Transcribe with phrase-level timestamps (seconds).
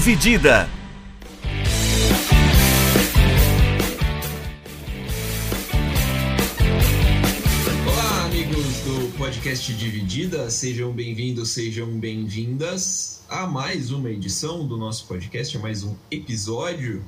[0.00, 0.66] Dividida.
[7.86, 15.06] Olá, amigos do podcast Dividida, sejam bem-vindos, sejam bem-vindas a mais uma edição do nosso
[15.06, 17.04] podcast, a mais um episódio.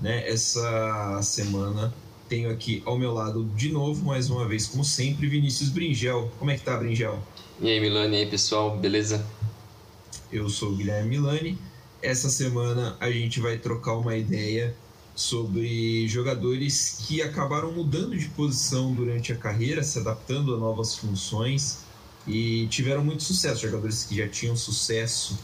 [0.00, 0.28] Né?
[0.28, 1.94] Essa semana
[2.28, 6.28] tenho aqui ao meu lado de novo, mais uma vez, como sempre, Vinícius Bringel.
[6.40, 7.22] Como é que tá, Bringel?
[7.60, 9.24] E aí, Milani, e aí, pessoal, beleza?
[10.32, 11.71] Eu sou o Guilherme Milani.
[12.02, 14.74] Essa semana a gente vai trocar uma ideia
[15.14, 21.84] sobre jogadores que acabaram mudando de posição durante a carreira, se adaptando a novas funções
[22.26, 23.62] e tiveram muito sucesso.
[23.62, 25.38] Jogadores que já tinham sucesso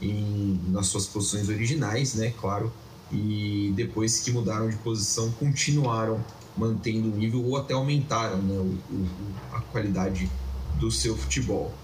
[0.00, 2.32] em, nas suas posições originais, né?
[2.40, 2.72] Claro,
[3.10, 6.24] e depois que mudaram de posição continuaram
[6.56, 9.08] mantendo o nível ou até aumentaram né, o, o,
[9.52, 10.30] a qualidade
[10.78, 11.74] do seu futebol.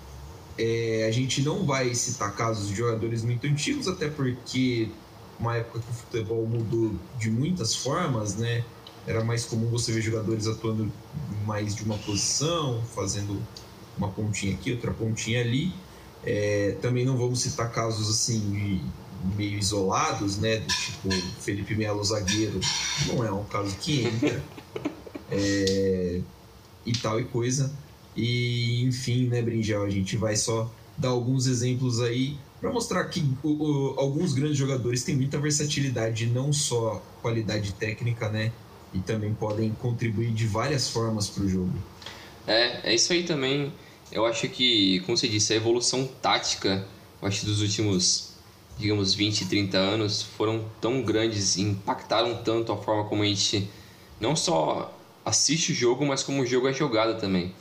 [0.58, 4.88] É, a gente não vai citar casos de jogadores muito antigos, até porque
[5.38, 8.64] uma época que o futebol mudou de muitas formas, né?
[9.06, 10.92] Era mais comum você ver jogadores atuando
[11.44, 13.42] mais de uma posição, fazendo
[13.96, 15.72] uma pontinha aqui, outra pontinha ali.
[16.24, 20.58] É, também não vamos citar casos assim de meio isolados, né?
[20.58, 22.60] Do tipo Felipe Melo zagueiro,
[23.08, 24.42] não é um caso que entra.
[25.34, 26.20] É,
[26.84, 27.72] e tal e coisa.
[28.16, 33.24] E enfim, né, Brinjal, a gente vai só dar alguns exemplos aí para mostrar que
[33.42, 38.52] o, o, alguns grandes jogadores têm muita versatilidade, não só qualidade técnica, né?
[38.94, 41.72] E também podem contribuir de várias formas para o jogo.
[42.46, 43.72] É, é isso aí também.
[44.12, 46.86] Eu acho que, como você disse, a evolução tática,
[47.20, 48.34] eu acho dos últimos,
[48.78, 53.68] digamos, 20, 30 anos foram tão grandes, impactaram tanto a forma como a gente
[54.20, 57.52] não só assiste o jogo, mas como o jogo é jogado também.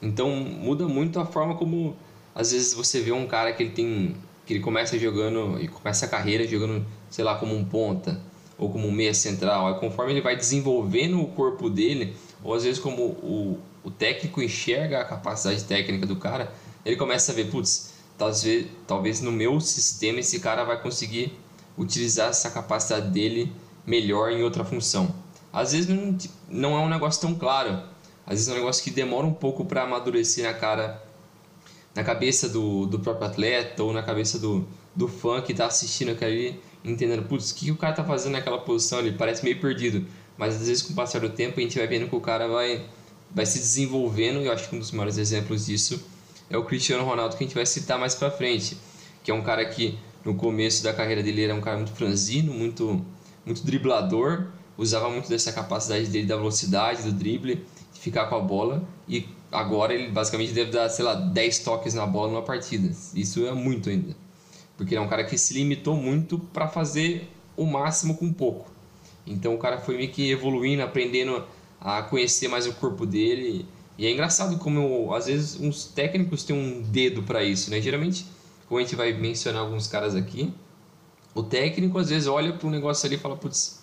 [0.00, 1.96] Então muda muito a forma como
[2.34, 6.06] às vezes você vê um cara que ele tem que ele começa jogando e começa
[6.06, 8.20] a carreira jogando, sei lá, como um ponta
[8.56, 9.66] ou como um meia central.
[9.66, 14.40] Aí conforme ele vai desenvolvendo o corpo dele, ou às vezes como o, o técnico
[14.40, 16.52] enxerga a capacidade técnica do cara,
[16.84, 21.36] ele começa a ver, putz, talvez, talvez no meu sistema esse cara vai conseguir
[21.76, 23.52] utilizar essa capacidade dele
[23.84, 25.14] melhor em outra função.
[25.52, 26.16] Às vezes não,
[26.48, 27.82] não é um negócio tão claro,
[28.26, 31.02] às vezes é um negócio que demora um pouco para amadurecer na cara
[31.94, 36.16] na cabeça do, do próprio atleta ou na cabeça do, do fã que está assistindo
[36.22, 39.12] ali, entendendo, putz, o que, que o cara está fazendo naquela posição ali?
[39.12, 40.06] Parece meio perdido.
[40.36, 42.46] Mas às vezes, com o passar do tempo, a gente vai vendo que o cara
[42.46, 42.84] vai,
[43.34, 44.40] vai se desenvolvendo.
[44.40, 46.04] E eu acho que um dos maiores exemplos disso
[46.50, 48.76] é o Cristiano Ronaldo, que a gente vai citar mais pra frente.
[49.24, 52.52] Que é um cara que, no começo da carreira dele, era um cara muito franzino,
[52.52, 53.02] muito,
[53.44, 54.48] muito driblador.
[54.76, 57.64] Usava muito dessa capacidade dele da velocidade, do drible,
[58.06, 58.84] ficar com a bola.
[59.08, 62.94] E agora ele basicamente deve dar, sei lá, 10 toques na bola numa partida.
[63.14, 64.16] Isso é muito ainda.
[64.76, 68.70] Porque ele é um cara que se limitou muito para fazer o máximo com pouco.
[69.26, 71.44] Então o cara foi meio que evoluindo, aprendendo
[71.80, 73.66] a conhecer mais o corpo dele.
[73.98, 77.80] E é engraçado como às vezes uns técnicos têm um dedo para isso, né?
[77.80, 78.26] Geralmente,
[78.68, 80.52] como a gente vai mencionar alguns caras aqui,
[81.34, 83.82] o técnico às vezes olha para um negócio ali e fala, putz,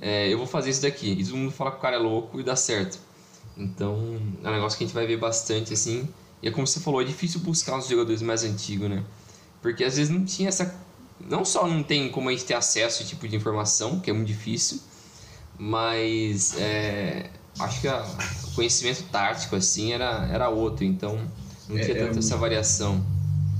[0.00, 1.12] é, eu vou fazer isso daqui.
[1.12, 2.98] E todo mundo fala que o cara é louco e dá certo.
[3.56, 6.08] Então, é um negócio que a gente vai ver bastante, assim.
[6.42, 9.04] E é como você falou, é difícil buscar os jogadores mais antigos, né?
[9.62, 10.74] Porque às vezes não tinha essa.
[11.20, 14.10] Não só não tem como a gente ter acesso a esse tipo de informação, que
[14.10, 14.80] é muito difícil,
[15.58, 18.04] mas é, acho que a,
[18.44, 20.84] o conhecimento tático, assim, era, era outro.
[20.84, 21.16] Então,
[21.68, 23.04] não tinha é, tanta essa variação.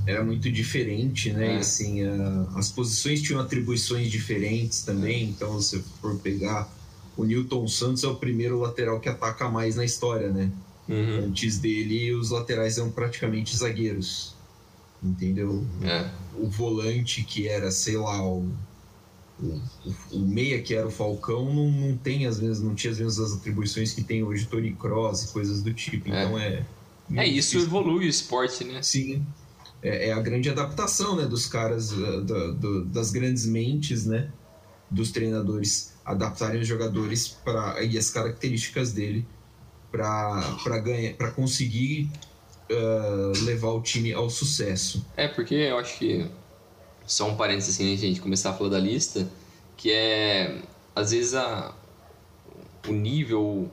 [0.05, 1.55] Era muito diferente, né?
[1.55, 1.57] É.
[1.57, 5.23] Assim, a, as posições tinham atribuições diferentes também.
[5.23, 6.69] Então, se for pegar
[7.17, 10.51] o Newton Santos é o primeiro lateral que ataca mais na história, né?
[10.87, 11.25] Uhum.
[11.25, 14.35] Antes dele, os laterais eram praticamente zagueiros.
[15.01, 15.65] Entendeu?
[15.83, 16.09] É.
[16.37, 18.49] O volante que era, sei lá, o,
[19.39, 19.61] o,
[20.11, 23.33] o, meia que era o Falcão não, não tem às vezes, não tinha as mesmas
[23.33, 26.09] atribuições que tem hoje Tony Cross e coisas do tipo.
[26.11, 26.23] É.
[26.23, 26.65] Então é.
[27.13, 27.61] É, isso difícil.
[27.61, 28.81] evolui o esporte, né?
[28.81, 29.25] Sim.
[29.81, 34.31] É, é, a grande adaptação, né, dos caras, uh, da, do, das grandes mentes, né,
[34.89, 39.25] dos treinadores adaptarem os jogadores para e as características dele
[39.91, 42.09] para ganhar para conseguir
[42.69, 45.05] uh, levar o time ao sucesso.
[45.17, 46.29] É, porque eu acho que
[47.05, 49.27] só um parênteses assim, a gente começar a falar da lista,
[49.75, 50.61] que é
[50.95, 51.73] às vezes a
[52.87, 53.69] o nível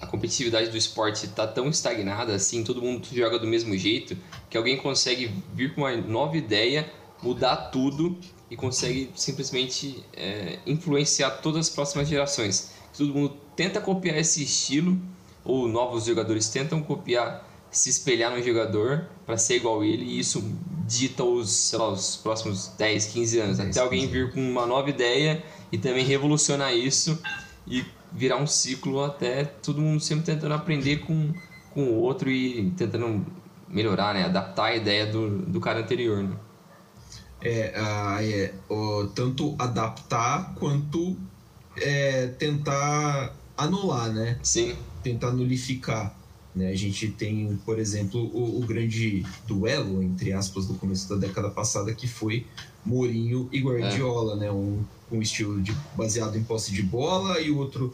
[0.00, 4.16] a competitividade do esporte está tão estagnada assim, todo mundo joga do mesmo jeito,
[4.48, 6.90] que alguém consegue vir com uma nova ideia,
[7.22, 8.18] mudar tudo
[8.50, 12.72] e consegue simplesmente é, influenciar todas as próximas gerações.
[12.96, 14.98] Todo mundo tenta copiar esse estilo,
[15.44, 20.18] ou novos jogadores tentam copiar se espelhar no jogador para ser igual a ele e
[20.18, 20.42] isso
[20.86, 23.58] dita os, lá, os próximos 10, 15 anos.
[23.58, 27.20] 10, até alguém vir com uma nova ideia e também revolucionar isso
[27.66, 31.32] e virar um ciclo até todo mundo sempre tentando aprender com,
[31.72, 33.24] com o outro e tentando
[33.68, 34.24] melhorar, né?
[34.24, 36.34] Adaptar a ideia do, do cara anterior, né?
[37.42, 37.72] É,
[38.20, 41.16] é o, tanto adaptar quanto
[41.76, 44.38] é, tentar anular, né?
[44.42, 44.74] Sim.
[45.02, 46.14] Tentar nulificar.
[46.54, 46.70] Né?
[46.70, 51.48] A gente tem, por exemplo, o, o, grande duelo, entre aspas, do começo da década
[51.48, 52.46] passada, que foi
[52.84, 54.40] Mourinho e Guardiola, é.
[54.40, 54.50] né?
[54.50, 54.82] Um,
[55.12, 57.92] um estilo de, baseado em posse de bola e outro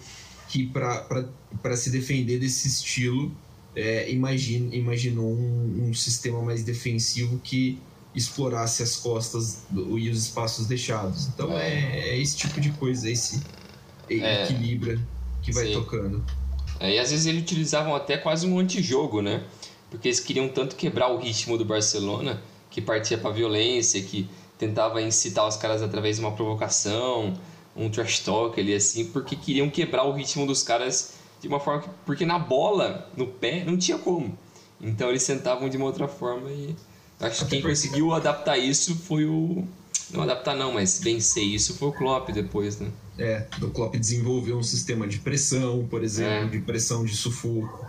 [0.48, 3.32] que, para se defender desse estilo,
[3.75, 7.78] é, imagine, imaginou um, um, sistema mais defensivo que
[8.16, 11.26] explorasse as costas do, e os espaços deixados.
[11.28, 13.42] Então é, é esse tipo de coisa, esse
[14.08, 14.44] é.
[14.44, 15.00] equilíbrio
[15.42, 15.74] que vai Sim.
[15.74, 16.24] tocando.
[16.80, 19.44] É, e às vezes eles utilizavam até quase um antijogo, né?
[19.90, 24.28] Porque eles queriam tanto quebrar o ritmo do Barcelona, que partia para violência, que
[24.58, 27.38] tentava incitar os caras através de uma provocação,
[27.76, 31.82] um trash talk ali assim, porque queriam quebrar o ritmo dos caras de uma forma
[31.82, 34.36] que, porque na bola, no pé, não tinha como.
[34.80, 36.74] Então eles sentavam de uma outra forma e
[37.20, 39.66] acho que quem conseguiu adaptar isso foi o
[40.12, 42.90] não adaptar não, mas vencer isso foi o Klopp depois, né?
[43.18, 46.48] É, o Klopp desenvolveu um sistema de pressão, por exemplo, é.
[46.48, 47.84] de pressão de sufoco,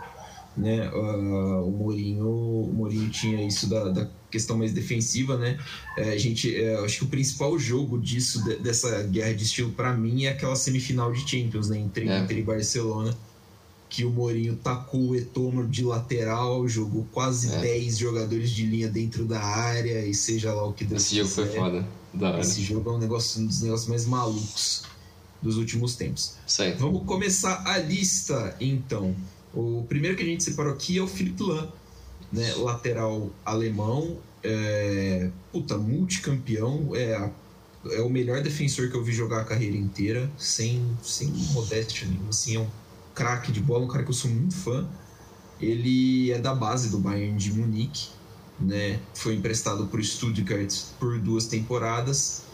[0.56, 0.90] né?
[0.90, 5.58] Uh, o Mourinho, o Mourinho tinha isso da, da questão mais defensiva, né?
[5.96, 9.70] É, a gente, é, acho que o principal jogo disso, de, dessa guerra de estilo,
[9.70, 11.78] para mim, é aquela semifinal de Champions, né?
[11.78, 12.18] Entre é.
[12.18, 13.16] Inter e Barcelona,
[13.88, 17.60] que o Mourinho tacou o Etomo de lateral, jogou quase é.
[17.60, 21.28] 10 jogadores de linha dentro da área e seja lá o que Deus Esse jogo
[21.28, 21.86] foi foda.
[22.12, 24.82] Da Esse jogo é um, negócio, um dos negócios mais malucos
[25.40, 26.34] dos últimos tempos.
[26.46, 26.78] Certo.
[26.80, 29.14] Vamos começar a lista, então.
[29.54, 31.68] O primeiro que a gente separou aqui é o Felipe Lan,
[32.32, 32.54] né?
[32.56, 37.30] lateral alemão, é, puta, multicampeão, é,
[37.92, 42.28] é o melhor defensor que eu vi jogar a carreira inteira, sem, sem modéstia nenhuma,
[42.30, 42.68] assim, é um
[43.18, 44.86] craque de bola, um cara que eu sou muito fã.
[45.60, 48.10] Ele é da base do Bayern de Munique,
[48.60, 49.00] né?
[49.12, 52.44] Foi emprestado por Stuttgart por duas temporadas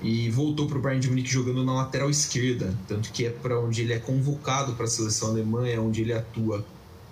[0.00, 3.58] e voltou para o Bayern de Munique jogando na lateral esquerda, tanto que é para
[3.58, 6.64] onde ele é convocado para a seleção alemã, é onde ele atua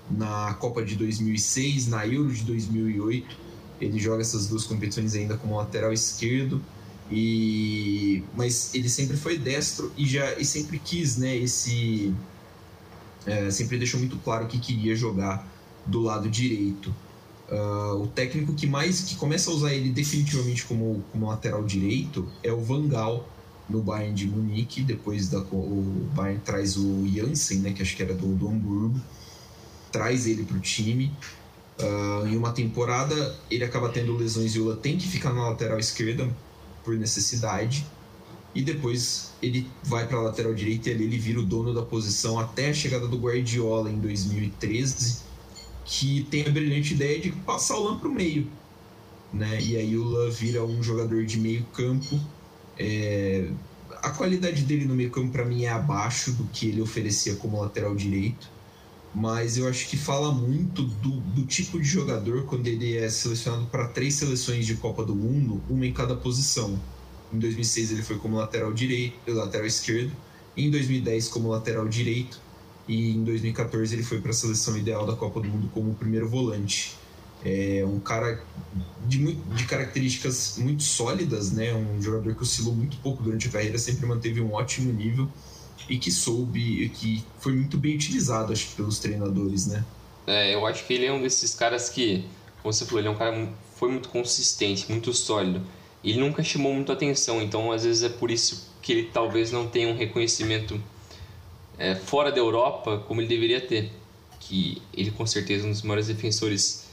[0.08, 3.36] na Copa de 2006, na Euro de 2008.
[3.80, 6.62] Ele joga essas duas competições ainda como lateral esquerdo.
[7.10, 12.14] E mas ele sempre foi destro e já e sempre quis, né, esse
[13.26, 15.46] é, sempre deixou muito claro que queria jogar
[15.86, 16.94] do lado direito.
[17.50, 22.28] Uh, o técnico que mais que começa a usar ele definitivamente como, como lateral direito
[22.44, 23.28] é o Van Gaal
[23.68, 24.82] no Bayern de Munique.
[24.82, 29.00] Depois da, o Bayern traz o Jansen, né, que acho que era do, do Hamburgo,
[29.90, 31.12] traz ele para o time.
[31.80, 35.78] Uh, em uma temporada ele acaba tendo lesões e o tem que ficar na lateral
[35.78, 36.28] esquerda
[36.84, 37.84] por necessidade.
[38.54, 41.82] E depois ele vai para a lateral direita e ali ele vira o dono da
[41.82, 45.30] posição até a chegada do Guardiola em 2013
[45.90, 48.46] que tem a brilhante ideia de passar o Lan para o meio.
[49.32, 49.60] Né?
[49.60, 52.18] E aí o Lan vira um jogador de meio campo.
[52.78, 53.50] É...
[54.00, 57.60] A qualidade dele no meio campo para mim é abaixo do que ele oferecia como
[57.60, 58.48] lateral direito.
[59.12, 63.66] Mas eu acho que fala muito do, do tipo de jogador quando ele é selecionado
[63.66, 66.78] para três seleções de Copa do Mundo, uma em cada posição.
[67.32, 70.12] Em 2006 ele foi como lateral direito, lateral esquerdo.
[70.56, 72.40] Em 2010 como lateral direito
[72.88, 76.28] e em 2014 ele foi para a seleção ideal da Copa do Mundo como primeiro
[76.28, 76.96] volante.
[77.44, 78.42] É um cara
[79.06, 81.72] de, muito, de características muito sólidas, né?
[81.72, 85.28] Um jogador que oscilou muito pouco durante a carreira, sempre manteve um ótimo nível
[85.88, 89.84] e que soube, que foi muito bem utilizado, acho pelos treinadores, né?
[90.26, 92.24] É, eu acho que ele é um desses caras que,
[92.62, 95.62] como você falou, ele é um cara foi muito consistente, muito sólido.
[96.02, 99.68] Ele nunca chamou muito atenção, então às vezes é por isso que ele talvez não
[99.68, 100.80] tenha um reconhecimento
[101.78, 103.90] é, fora da Europa como ele deveria ter.
[104.38, 106.88] Que ele com certeza é um dos maiores defensores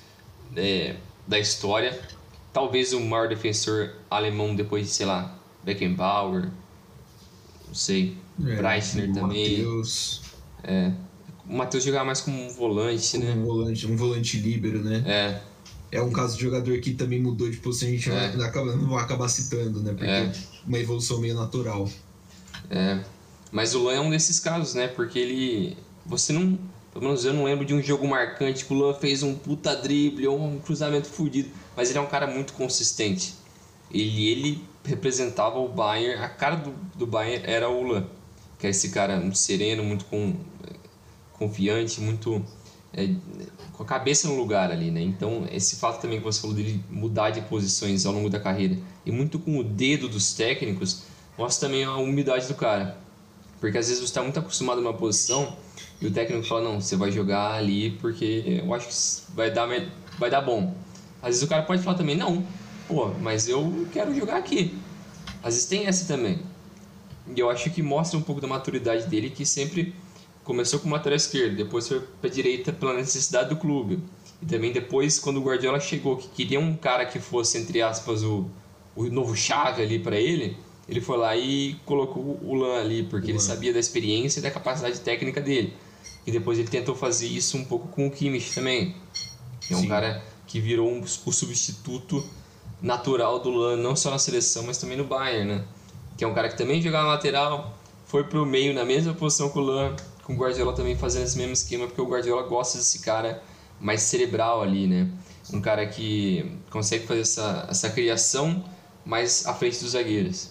[0.55, 0.95] é,
[1.25, 1.99] da história.
[2.51, 6.49] Talvez o maior defensor alemão depois de, sei lá, Beckenbauer,
[7.67, 9.57] não sei, é, Breitner também.
[9.57, 10.21] Mateus.
[10.63, 10.91] É,
[11.47, 13.33] o Matheus jogava mais como um volante, como né?
[13.33, 15.03] Um volante, um volante líbero, né?
[15.05, 15.41] É.
[15.91, 18.35] É um caso de jogador que também mudou de posição, a gente é.
[18.35, 19.93] não, acaba, não vai acabar citando, né?
[19.93, 20.31] Porque é
[20.65, 21.89] uma evolução meio natural.
[22.69, 22.99] É.
[23.51, 24.87] Mas o Lan é um desses casos, né?
[24.87, 25.77] Porque ele.
[26.05, 26.57] Você não.
[26.91, 29.75] Pelo menos eu não lembro de um jogo marcante que o Lan fez um puta
[29.75, 31.49] drible ou um cruzamento fudido.
[31.75, 33.35] Mas ele é um cara muito consistente.
[33.91, 36.21] Ele, ele representava o Bayern.
[36.21, 38.05] A cara do, do Bayern era o Lan.
[38.59, 40.35] Que é esse cara muito sereno, muito com,
[41.33, 42.43] confiante, muito
[42.93, 43.09] é,
[43.77, 45.01] com a cabeça no lugar ali, né?
[45.01, 48.75] Então, esse fato também que você falou dele mudar de posições ao longo da carreira
[49.05, 51.03] e muito com o dedo dos técnicos,
[51.37, 52.97] mostra também a humildade do cara.
[53.59, 55.55] Porque às vezes você está muito acostumado numa posição
[56.01, 59.67] e o técnico fala: Não, você vai jogar ali porque eu acho que vai dar,
[60.17, 60.75] vai dar bom.
[61.21, 62.43] Às vezes o cara pode falar também: Não,
[62.87, 64.75] pô, mas eu quero jogar aqui.
[65.43, 66.39] Às vezes tem essa também.
[67.35, 69.93] E eu acho que mostra um pouco da maturidade dele que sempre
[70.47, 73.99] começou com lateral esquerdo, depois foi para direita pela necessidade do clube.
[74.41, 78.23] E também depois, quando o Guardiola chegou, que queria um cara que fosse, entre aspas,
[78.23, 78.49] o,
[78.95, 80.55] o novo chave ali para ele,
[80.87, 84.49] ele foi lá e colocou o Lan ali, porque ele sabia da experiência e da
[84.49, 85.73] capacidade técnica dele.
[86.25, 88.95] E depois ele tentou fazer isso um pouco com o Kimmich também.
[89.59, 89.87] Que é um Sim.
[89.89, 92.25] cara que virou um, o substituto
[92.81, 95.65] natural do Lan, não só na seleção, mas também no Bayern, né?
[96.17, 99.49] Que é um cara que também jogava na lateral, foi pro meio na mesma posição
[99.49, 99.93] que o Lan,
[100.27, 103.41] com o Guardiola também fazendo esse mesmo esquema, porque o Guardiola gosta desse cara
[103.79, 105.09] mais cerebral ali, né?
[105.53, 108.65] Um cara que consegue fazer essa, essa criação
[109.05, 110.49] mais à frente dos zagueiros.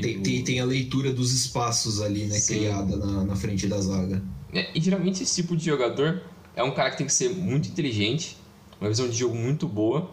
[0.00, 0.22] Tem, o...
[0.22, 2.38] tem, tem, a leitura dos espaços ali, né?
[2.38, 2.60] Sim.
[2.60, 4.22] Criada na, na frente da zaga.
[4.52, 6.22] É, e geralmente esse tipo de jogador
[6.54, 8.36] é um cara que tem que ser muito inteligente,
[8.80, 10.08] uma visão de jogo muito boa.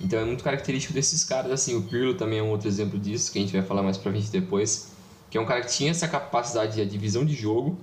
[0.00, 3.30] Então é muito característico desses caras, assim, o Pirlo também é um outro exemplo disso,
[3.30, 4.92] que a gente vai falar mais pra frente depois,
[5.28, 7.76] que é um cara que tinha essa capacidade de divisão de jogo,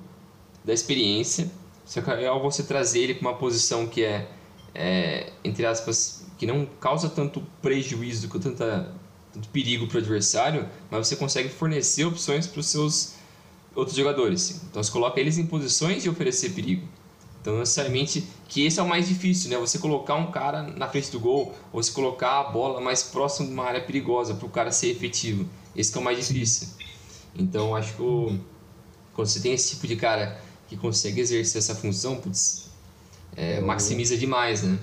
[0.63, 1.49] da experiência,
[1.85, 4.29] só que ao você trazer ele para uma posição que é,
[4.75, 8.93] é, entre aspas, que não causa tanto prejuízo, com tanta,
[9.33, 13.13] tanto perigo para o adversário, mas você consegue fornecer opções para os seus
[13.73, 14.61] outros jogadores.
[14.69, 16.87] Então você coloca eles em posições de oferecer perigo.
[17.47, 19.57] Então, necessariamente, que esse é o mais difícil, né?
[19.57, 23.47] Você colocar um cara na frente do gol, ou você colocar a bola mais próximo
[23.47, 25.47] de uma área perigosa para o cara ser efetivo.
[25.73, 26.67] Esse é o mais difícil.
[27.33, 28.37] Então, acho que o,
[29.13, 32.69] quando você tem esse tipo de cara que consegue exercer essa função, putz,
[33.35, 34.77] é, maximiza demais, né?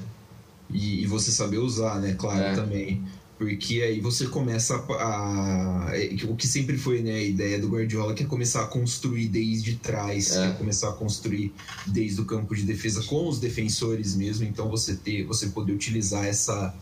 [0.70, 2.14] E, e, você saber usar, né?
[2.14, 2.54] Claro, é.
[2.54, 3.02] também.
[3.36, 7.68] Porque aí você começa a, a, é, O que sempre foi né, a ideia do
[7.68, 10.48] Guardiola, que é começar a construir desde trás, é.
[10.48, 11.52] é começar a construir
[11.86, 14.46] desde o campo de defesa com os defensores mesmo.
[14.46, 16.74] Então você ter, você poder utilizar essa,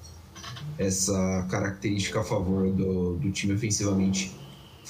[0.78, 4.41] essa característica a favor do, do time ofensivamente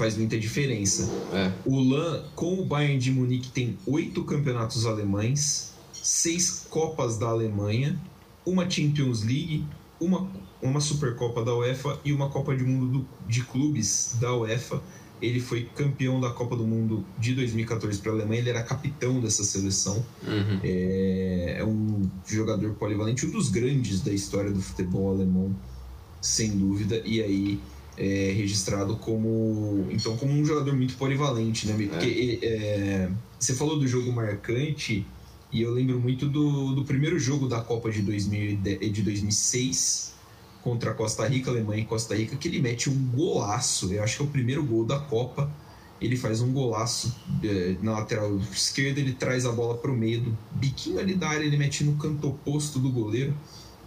[0.02, 1.08] faz muita diferença.
[1.32, 1.52] É.
[1.64, 7.96] O Lan, com o Bayern de Munique, tem oito campeonatos alemães, seis Copas da Alemanha,
[8.44, 9.64] uma Champions League,
[10.00, 10.28] uma,
[10.60, 14.82] uma Supercopa da UEFA e uma Copa de Mundo do, de Clubes da UEFA.
[15.20, 19.20] Ele foi campeão da Copa do Mundo de 2014 para a Alemanha, ele era capitão
[19.20, 20.04] dessa seleção.
[20.26, 20.58] Uhum.
[20.64, 25.54] É, é um jogador polivalente, um dos grandes da história do futebol alemão,
[26.20, 27.00] sem dúvida.
[27.04, 27.60] E aí
[27.96, 31.88] é, registrado como então como um jogador muito polivalente, né?
[31.88, 32.46] Porque é.
[32.46, 35.06] É, você falou do jogo marcante
[35.52, 40.14] e eu lembro muito do, do primeiro jogo da Copa de, 2010, de 2006
[40.62, 43.92] contra a Costa Rica, Alemanha e Costa Rica, que ele mete um golaço.
[43.92, 45.50] Eu acho que é o primeiro gol da Copa.
[46.00, 50.20] Ele faz um golaço é, na lateral esquerda, ele traz a bola para o meio
[50.22, 53.34] do biquinho ali da área, ele mete no canto oposto do goleiro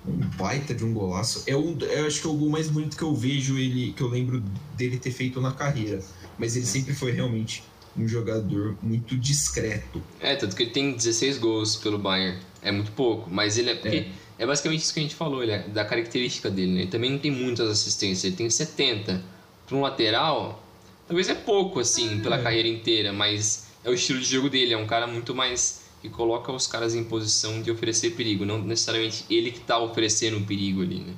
[0.07, 1.43] um baita de um golaço.
[1.47, 4.01] É um, eu acho que é o gol mais bonito que eu vejo ele, que
[4.01, 4.43] eu lembro
[4.75, 6.01] dele ter feito na carreira.
[6.37, 7.63] Mas ele sempre foi realmente
[7.97, 10.01] um jogador muito discreto.
[10.19, 12.39] É, tanto que ele tem 16 gols pelo Bayern.
[12.61, 14.07] É muito pouco, mas ele é porque
[14.37, 16.81] é, é basicamente isso que a gente falou, ele é, da característica dele, né?
[16.81, 19.23] Ele também não tem muitas assistências, ele tem 70.
[19.65, 20.63] Para um lateral,
[21.07, 22.43] talvez é pouco assim pela é.
[22.43, 26.09] carreira inteira, mas é o estilo de jogo dele, é um cara muito mais que
[26.09, 30.43] coloca os caras em posição de oferecer perigo, não necessariamente ele que está oferecendo um
[30.43, 31.13] perigo ali, né?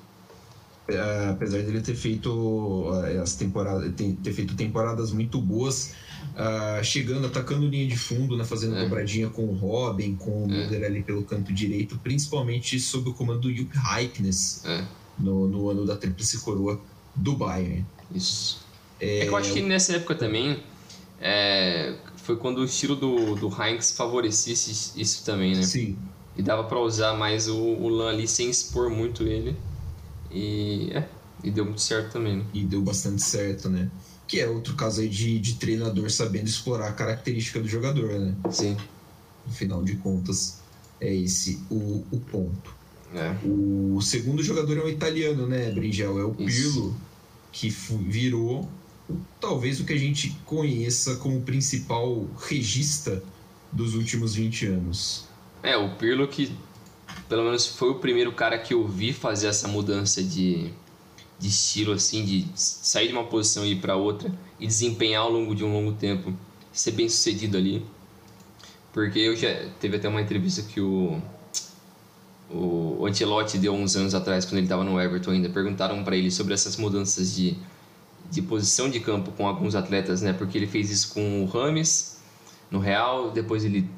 [0.89, 5.93] É, apesar dele ter feito é, as temporadas, ter feito temporadas muito boas,
[6.33, 8.83] uh, chegando, atacando linha de fundo, né, fazendo é.
[8.83, 10.85] dobradinha com o Robin, com o é.
[10.85, 14.85] ali pelo canto direito, principalmente sob o comando do Jupp Heynckes é.
[15.19, 16.79] no, no ano da Tríplice Coroa
[17.13, 17.85] do Bayern.
[18.15, 18.65] Isso.
[18.97, 20.57] É, é que eu acho que nessa época também
[21.19, 21.95] é,
[22.27, 25.63] foi quando o estilo do, do Heinz favorecesse isso também, né?
[25.63, 25.97] Sim.
[26.35, 29.55] E dava para usar mais o, o Lan ali sem expor muito ele.
[30.29, 31.07] E, é,
[31.41, 32.45] e deu muito certo também, né?
[32.53, 33.89] E deu bastante certo, né?
[34.27, 38.35] Que é outro caso aí de, de treinador sabendo explorar a característica do jogador, né?
[38.51, 38.75] Sim.
[39.47, 40.59] Afinal de contas,
[40.99, 42.75] é esse o, o ponto.
[43.15, 43.37] É.
[43.45, 46.19] O segundo jogador é um italiano, né, Bringel?
[46.19, 46.93] É o Pirlo,
[47.53, 48.67] que virou
[49.39, 53.23] talvez o que a gente conheça como principal regista
[53.71, 55.25] dos últimos 20 anos.
[55.63, 56.51] É, o Pirlo que
[57.27, 60.71] pelo menos foi o primeiro cara que eu vi fazer essa mudança de,
[61.39, 65.31] de estilo, assim, de sair de uma posição e ir para outra e desempenhar ao
[65.31, 66.33] longo de um longo tempo,
[66.71, 67.85] ser bem sucedido ali.
[68.93, 71.21] Porque eu já teve até uma entrevista que o
[72.49, 73.05] o
[73.59, 76.77] deu uns anos atrás, quando ele estava no Everton ainda, perguntaram para ele sobre essas
[76.77, 77.57] mudanças de,
[78.29, 80.33] de posição de campo com alguns atletas, né?
[80.33, 82.21] Porque ele fez isso com o Rames
[82.69, 83.89] no Real, depois ele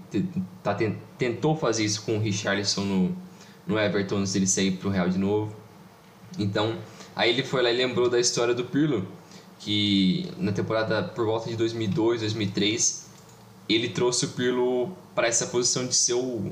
[0.61, 0.77] tá,
[1.17, 3.17] tentou fazer isso com o Richarlison no,
[3.65, 5.55] no Everton antes dele sair para o Real de novo.
[6.37, 6.77] Então,
[7.15, 9.07] aí ele foi lá e lembrou da história do Pirlo,
[9.59, 13.09] que na temporada por volta de 2002, 2003,
[13.67, 16.51] ele trouxe o Pirlo para essa posição de ser o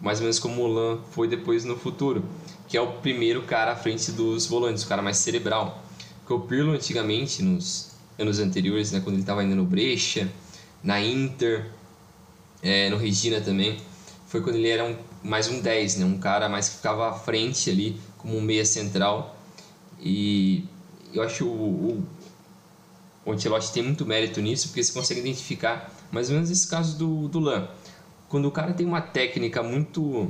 [0.00, 2.24] mais ou menos como o Lan foi depois no futuro,
[2.68, 5.82] que é o primeiro cara à frente dos volantes, o cara mais cerebral.
[6.28, 10.30] Porque o Pirlo antigamente, nos anos anteriores, né, quando ele estava ainda no Brecha,
[10.84, 11.70] na Inter,
[12.62, 13.78] é, no Regina também,
[14.26, 14.94] foi quando ele era um,
[15.24, 18.66] mais um 10, né, um cara mais que ficava à frente ali, como um meia
[18.66, 19.38] central.
[19.98, 20.66] E
[21.14, 22.04] eu acho o, o,
[23.24, 26.98] o Ancelotti tem muito mérito nisso, porque você consegue identificar mais ou menos esse caso
[26.98, 27.68] do, do Lan
[28.28, 30.28] quando o cara tem uma técnica muito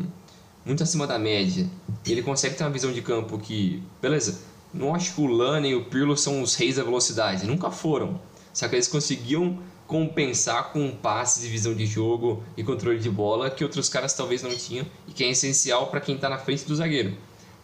[0.64, 1.66] muito acima da média,
[2.06, 4.38] ele consegue ter uma visão de campo que, beleza,
[4.72, 8.20] não acho que o Lane e o Pirlo são os reis da velocidade, nunca foram.
[8.52, 13.50] Só que eles conseguiam compensar com passes e visão de jogo e controle de bola
[13.50, 16.66] que outros caras talvez não tinham e que é essencial para quem está na frente
[16.66, 17.16] do zagueiro,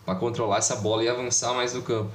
[0.06, 2.11] para controlar essa bola e avançar mais no campo.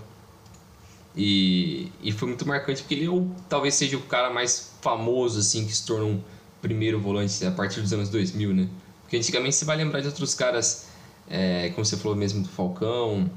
[1.15, 5.65] E, e foi muito marcante porque ele ou, talvez seja o cara mais famoso assim
[5.65, 6.21] que se tornou um
[6.61, 8.69] primeiro volante a partir dos anos 2000, né?
[9.01, 10.87] Porque antigamente você vai lembrar de outros caras,
[11.29, 13.29] é, como você falou mesmo do Falcão,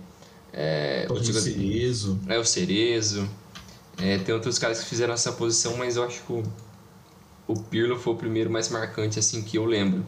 [0.52, 2.21] é, o Cerezo.
[2.28, 3.28] É, o Cerezo.
[3.99, 6.42] É, tem outros caras que fizeram essa posição, mas eu acho que o,
[7.47, 10.04] o Pirlo foi o primeiro mais marcante assim que eu lembro.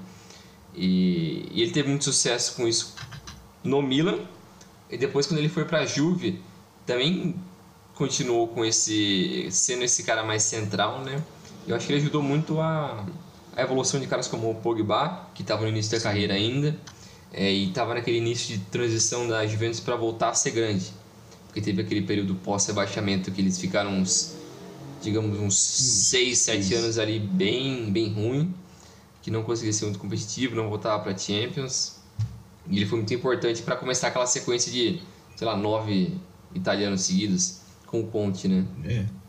[0.75, 2.95] E, e ele teve muito sucesso com isso
[3.63, 4.21] no Milan.
[4.91, 6.43] E depois quando ele foi para a Juve,
[6.85, 7.35] também
[7.95, 11.23] continuou com esse sendo esse cara mais central, né?
[11.67, 13.07] Eu acho que ele ajudou muito a,
[13.57, 16.77] a evolução de caras como o Pogba, que estava no início da carreira ainda,
[17.37, 20.93] é, e estava naquele início de transição da Juventus para voltar a ser grande.
[21.47, 24.37] Porque teve aquele período pós-rebaixamento que eles ficaram uns,
[25.03, 28.55] digamos, uns 6, 7 anos ali bem, bem ruim,
[29.21, 31.97] que não conseguia ser muito competitivo, não voltava para Champions.
[32.69, 35.01] E ele foi muito importante para começar aquela sequência de,
[35.37, 36.17] sei lá, nove
[36.55, 38.65] italianos seguidos com o Conte, né?
[38.85, 39.25] É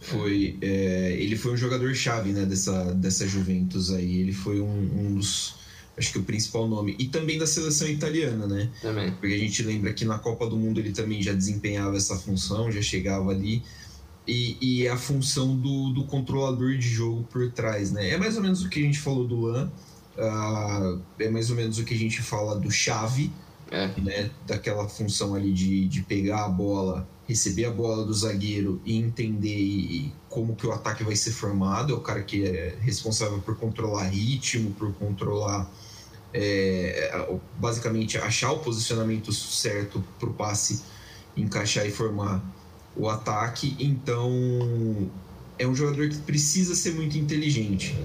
[0.00, 4.66] foi é, ele foi um jogador chave né, dessa, dessa Juventus aí ele foi um,
[4.66, 5.54] um, dos
[6.00, 6.96] acho que o principal nome.
[6.98, 8.70] E também da seleção italiana né?
[8.80, 9.12] Também.
[9.12, 12.72] Porque a gente lembra que na Copa do Mundo ele também já desempenhava essa função
[12.72, 13.62] já chegava ali.
[14.26, 18.10] E, e a função do, do controlador de jogo por trás né?
[18.10, 19.70] É mais ou menos o que a gente falou do Lan
[20.16, 23.30] uh, é mais ou menos o que a gente fala do Chave
[23.70, 23.88] é.
[24.00, 24.30] né?
[24.46, 30.12] Daquela função ali de, de pegar a bola receber a bola do zagueiro e entender
[30.28, 34.08] como que o ataque vai ser formado, é o cara que é responsável por controlar
[34.08, 35.70] ritmo, por controlar
[36.32, 37.26] é,
[37.58, 40.82] basicamente achar o posicionamento certo para o passe
[41.36, 42.42] encaixar e formar
[42.96, 43.76] o ataque.
[43.78, 44.30] Então
[45.58, 47.96] é um jogador que precisa ser muito inteligente,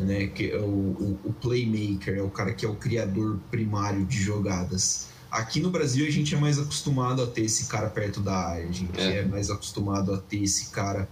[0.00, 0.26] né?
[0.26, 4.18] Que é o, o, o playmaker, é o cara que é o criador primário de
[4.18, 5.08] jogadas.
[5.30, 8.66] Aqui no Brasil a gente é mais acostumado a ter esse cara perto da área,
[8.66, 11.08] a gente é, é mais acostumado a ter esse cara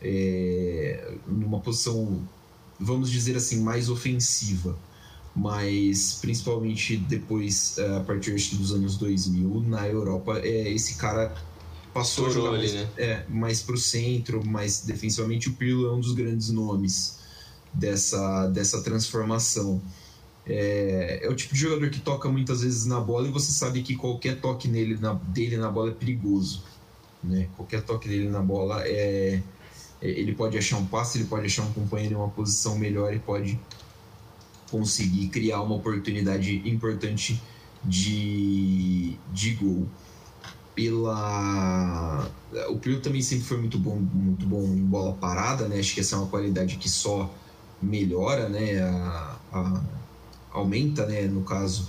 [0.00, 2.22] é, numa posição,
[2.78, 4.76] vamos dizer assim, mais ofensiva.
[5.36, 11.34] Mas principalmente depois, é, a partir dos anos 2000, na Europa, é, esse cara
[11.92, 12.88] passou a jogar mais, né?
[12.96, 15.48] é, mais pro centro, mais defensivamente.
[15.48, 17.18] O Pirlo é um dos grandes nomes
[17.72, 19.80] dessa, dessa transformação.
[20.46, 23.82] É, é, o tipo de jogador que toca muitas vezes na bola e você sabe
[23.82, 26.62] que qualquer toque nele, na, dele na bola é perigoso.
[27.22, 27.48] Né?
[27.56, 29.42] Qualquer toque dele na bola é,
[30.00, 33.12] é, Ele pode achar um passe, ele pode achar um companheiro em uma posição melhor
[33.12, 33.58] e pode
[34.76, 37.40] conseguir criar uma oportunidade importante
[37.82, 39.86] de, de gol.
[40.74, 42.28] Pela.
[42.68, 45.78] O Pirlo também sempre foi muito bom, muito bom em bola parada, né?
[45.78, 47.32] Acho que essa é uma qualidade que só
[47.80, 48.82] melhora, né?
[48.82, 49.82] A, a
[50.50, 51.88] aumenta, né, no caso,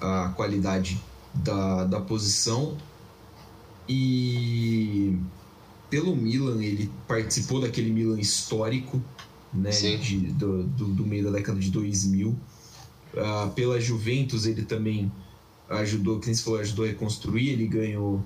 [0.00, 1.00] a qualidade
[1.34, 2.76] da, da posição.
[3.88, 5.18] E
[5.88, 9.02] pelo Milan, ele participou daquele Milan histórico,
[9.52, 12.28] né, de, do, do, do, meio da década de 2000.
[12.28, 12.36] Uh,
[13.16, 15.10] ah, pela Juventus, ele também
[15.68, 17.50] ajudou, quem se falou, ajudou a reconstruir.
[17.50, 18.16] Ele ganhou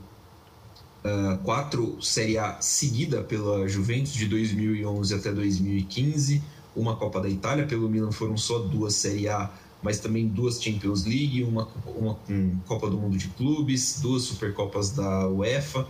[1.04, 6.42] uh, quatro Série A seguida pela Juventus, de 2011 até 2015
[6.74, 9.50] uma Copa da Itália, pelo Milan foram só duas Série A,
[9.82, 14.90] mas também duas Champions League, uma, uma um Copa do Mundo de Clubes, duas Supercopas
[14.90, 15.86] da UEFA.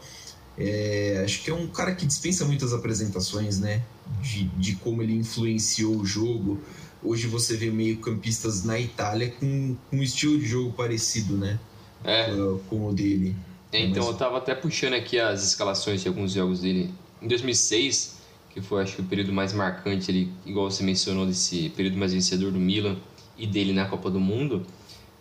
[0.59, 3.83] É, acho que é um cara que dispensa muitas apresentações, né?
[4.21, 6.61] De, de como ele influenciou o jogo,
[7.03, 11.59] hoje você vê meio-campistas na Itália com, com um estilo de jogo parecido, né?
[12.05, 12.29] É.
[12.69, 13.35] Com o dele.
[13.73, 16.93] É, então, eu tava até puxando aqui as escalações de alguns jogos dele.
[17.23, 18.19] Em 2006,
[18.51, 22.13] que foi acho que o período mais marcante, ele, igual você mencionou, desse período mais
[22.13, 22.99] vencedor do Milan
[23.39, 24.67] e dele na Copa do Mundo,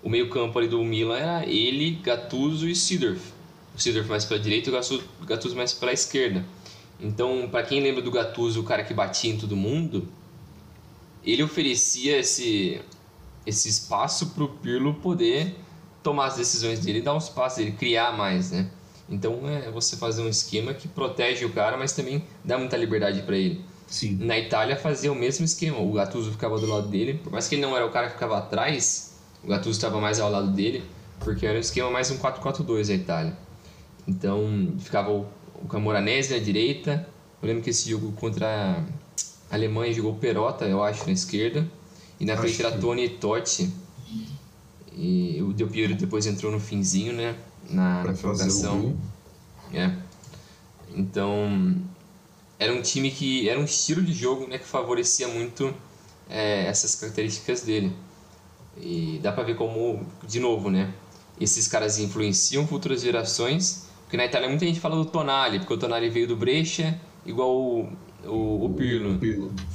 [0.03, 3.21] o meio-campo ali do Milan era ele, Gattuso e Sidorf.
[3.75, 6.45] O Sidorf mais para a direita e o Gattuso mais para a esquerda.
[6.99, 10.07] Então, para quem lembra do Gattuso, o cara que batia em todo mundo,
[11.23, 12.79] ele oferecia esse,
[13.45, 15.55] esse espaço para o Pirlo poder
[16.03, 18.69] tomar as decisões dele, dar um espaço dele, criar mais, né?
[19.09, 23.21] Então é você fazer um esquema que protege o cara, mas também dá muita liberdade
[23.23, 23.63] para ele.
[23.87, 24.17] Sim.
[24.21, 25.79] Na Itália fazia o mesmo esquema.
[25.79, 28.13] O Gattuso ficava do lado dele, por mais que ele não era o cara que
[28.13, 30.83] ficava atrás, o Gattuso estava mais ao lado dele,
[31.19, 33.37] porque era um esquema mais um 4-4-2 a Itália.
[34.07, 37.07] Então ficava o, o Camoranese na direita.
[37.41, 38.83] Eu lembro que esse jogo contra
[39.49, 41.67] a Alemanha jogou Perota, eu acho, na esquerda.
[42.19, 43.71] E na frente era Tony e Totti.
[44.93, 47.35] E o Del Piero depois entrou no finzinho, né?
[47.69, 48.95] Na, na prorrogação.
[49.73, 49.91] É.
[50.93, 51.75] Então,
[52.59, 55.73] era um time que era um estilo de jogo né, que favorecia muito
[56.29, 57.91] é, essas características dele.
[58.77, 60.93] E dá pra ver como, de novo, né?
[61.39, 63.87] Esses caras influenciam futuras gerações.
[64.11, 67.55] Porque na Itália muita gente fala do Tonali, porque o Tonali veio do Brescia, igual
[67.55, 67.89] o,
[68.25, 69.17] o, o Pirlo.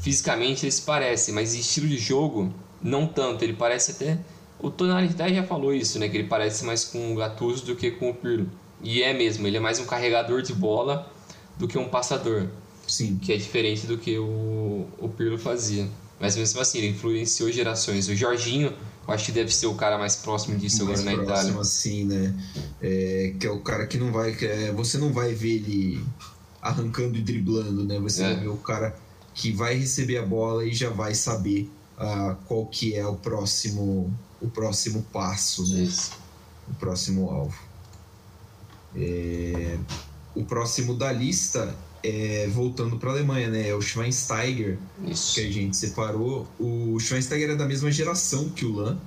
[0.02, 3.42] Fisicamente eles parecem, mas em estilo de jogo, não tanto.
[3.42, 4.18] Ele parece até
[4.60, 6.06] o Tonali até já falou isso, né?
[6.10, 8.50] Que ele parece mais com o Gattuso do que com o Pirlo.
[8.82, 11.10] E é mesmo, ele é mais um carregador de bola
[11.56, 12.48] do que um passador.
[12.86, 13.16] Sim.
[13.16, 15.88] Que é diferente do que o, o Pirlo fazia.
[16.20, 18.06] Mas mesmo assim, ele influenciou gerações.
[18.06, 18.74] O Jorginho,
[19.06, 21.60] eu acho que deve ser o cara mais próximo disso mais agora na próximo, Itália.
[21.60, 22.34] assim, né?
[22.80, 24.34] É, que é o cara que não vai.
[24.34, 26.04] Que é, você não vai ver ele
[26.60, 28.00] arrancando e driblando, né?
[28.00, 28.32] Você é.
[28.32, 28.96] vai ver o cara
[29.32, 34.12] que vai receber a bola e já vai saber uh, qual que é o próximo
[34.40, 35.82] o próximo passo, né?
[35.82, 36.12] Isso.
[36.68, 37.58] O próximo alvo.
[38.94, 39.78] É...
[40.34, 41.74] O próximo da lista
[42.06, 43.68] é voltando para a Alemanha, né?
[43.68, 45.34] É o Schweinsteiger Isso.
[45.34, 46.46] que a gente separou.
[46.58, 48.98] O Schweinsteiger é da mesma geração que o Lan.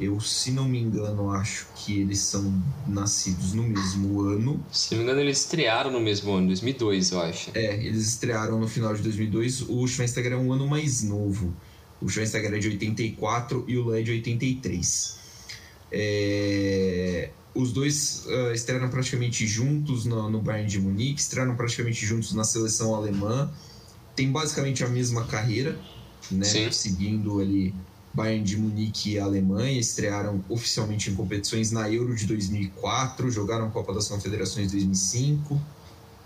[0.00, 4.64] Eu, se não me engano, acho que eles são nascidos no mesmo ano.
[4.72, 7.50] Se não me engano, eles estrearam no mesmo ano, 2002, eu acho.
[7.54, 9.68] É, eles estrearam no final de 2002.
[9.68, 11.54] O Schweinsteiger é um ano mais novo.
[12.00, 15.16] O Schweinsteiger é de 84 e o Lan é de 83.
[15.92, 17.30] É...
[17.54, 22.44] Os dois uh, estrearam praticamente juntos no, no Bayern de Munique, estrearam praticamente juntos na
[22.44, 23.50] seleção alemã.
[24.16, 25.78] Tem basicamente a mesma carreira,
[26.30, 26.44] né?
[26.44, 26.72] Sim.
[26.72, 27.74] Seguindo ali
[28.14, 33.92] Bayern de Munique e Alemanha, estrearam oficialmente em competições na Euro de 2004, jogaram Copa
[33.92, 35.60] das Confederações em 2005.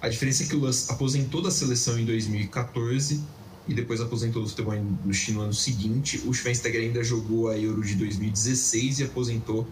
[0.00, 3.22] A diferença é que o Lance aposentou da seleção em 2014
[3.68, 6.22] e depois aposentou do futebol no China no ano seguinte.
[6.26, 9.66] O Schweinsteiger ainda jogou a Euro de 2016 e aposentou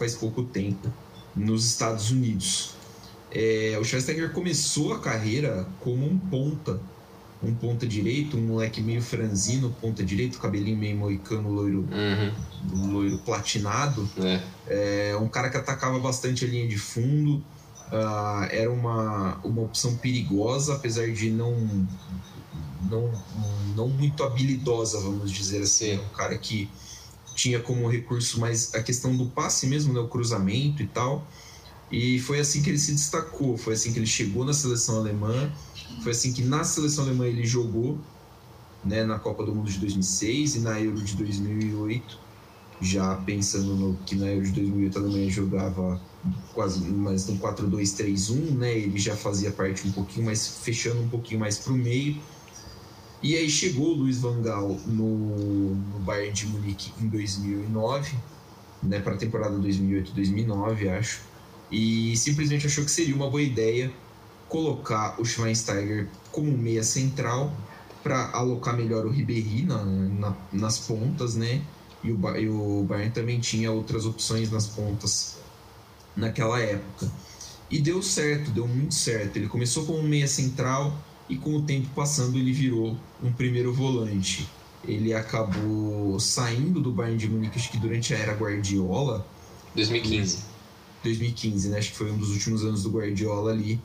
[0.00, 0.90] faz pouco tempo
[1.36, 2.70] nos Estados Unidos.
[3.30, 6.80] É, o Schweinsteiger começou a carreira como um ponta,
[7.42, 12.92] um ponta direito, um moleque meio franzino, ponta direito, cabelinho meio moicano, loiro, uhum.
[12.92, 14.08] loiro platinado.
[14.18, 14.40] É.
[15.12, 17.44] É, um cara que atacava bastante a linha de fundo.
[17.92, 21.88] Uh, era uma, uma opção perigosa, apesar de não
[22.88, 23.10] não,
[23.74, 25.98] não muito habilidosa, vamos dizer assim.
[25.98, 26.70] Um cara que
[27.40, 31.26] tinha como recurso mais a questão do passe mesmo, né, o cruzamento e tal.
[31.90, 35.50] E foi assim que ele se destacou, foi assim que ele chegou na seleção alemã,
[36.02, 37.98] foi assim que na seleção alemã ele jogou
[38.84, 42.18] né, na Copa do Mundo de 2006 e na Euro de 2008.
[42.82, 46.00] Já pensando no que na Euro de 2008 a Alemanha jogava
[46.54, 48.78] quase mais no 4-2-3-1, né?
[48.78, 52.16] Ele já fazia parte um pouquinho mais, fechando um pouquinho mais para o meio
[53.22, 58.16] e aí chegou o Luiz Van Gaal no, no Bayern de Munique em 2009,
[58.82, 61.20] né, para a temporada 2008-2009, acho,
[61.70, 63.92] e simplesmente achou que seria uma boa ideia
[64.48, 67.54] colocar o Schweinsteiger como meia central
[68.02, 71.62] para alocar melhor o Ribéry na, na, nas pontas, né?
[72.02, 75.36] E o, e o Bayern também tinha outras opções nas pontas
[76.16, 77.10] naquela época.
[77.70, 79.36] E deu certo, deu muito certo.
[79.36, 80.96] Ele começou como meia central,
[81.30, 84.48] e com o tempo passando ele virou um primeiro volante.
[84.86, 89.24] Ele acabou saindo do Bayern de Munique acho que durante a era Guardiola.
[89.76, 90.38] 2015.
[91.04, 91.78] 2015, né?
[91.78, 93.80] Acho que foi um dos últimos anos do Guardiola ali.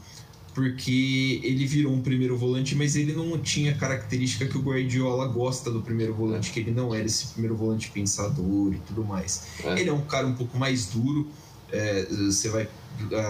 [0.55, 5.27] Porque ele virou um primeiro volante, mas ele não tinha a característica que o Guardiola
[5.27, 9.47] gosta do primeiro volante, que ele não era esse primeiro volante pensador e tudo mais.
[9.63, 9.79] É.
[9.79, 11.27] Ele é um cara um pouco mais duro.
[11.71, 12.69] É, você vai.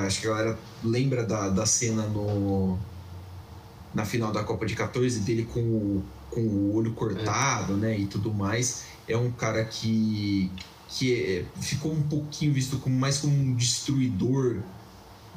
[0.05, 2.77] Acho que a galera lembra da, da cena no
[3.95, 7.77] na final da Copa de 14 dele com o, com o olho cortado, é.
[7.77, 8.83] né, e tudo mais.
[9.07, 10.51] É um cara que,
[10.89, 14.57] que é, ficou um pouquinho visto como mais como um destruidor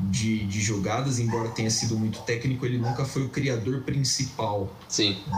[0.00, 4.72] de, de jogadas, embora tenha sido muito técnico, ele nunca foi o criador principal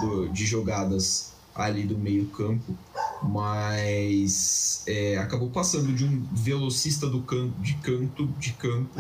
[0.01, 2.77] do, de jogadas ali do meio campo,
[3.23, 8.99] mas é, acabou passando de um velocista do canto, de canto de campo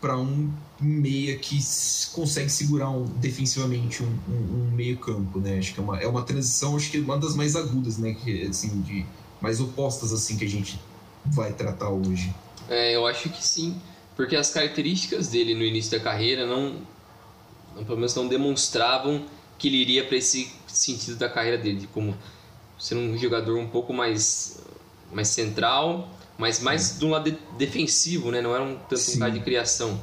[0.00, 1.58] para um meia que
[2.12, 5.58] consegue segurar um, defensivamente um, um, um, meio campo, né?
[5.58, 8.14] Acho que é uma, é uma transição, acho que é uma das mais agudas, né?
[8.14, 9.06] Que, assim, de,
[9.40, 10.80] mais opostas assim que a gente
[11.24, 12.32] vai tratar hoje.
[12.68, 13.80] É, eu acho que sim,
[14.14, 16.76] porque as características dele no início da carreira não,
[17.74, 19.24] não pelo menos não demonstravam
[19.58, 22.16] que ele iria para esse sentido da carreira dele, de como
[22.78, 24.58] ser um jogador um pouco mais
[25.12, 28.40] mais central, mas mais do lado de, defensivo, né?
[28.40, 29.16] Não era um tanto Sim.
[29.16, 30.00] um cara de criação.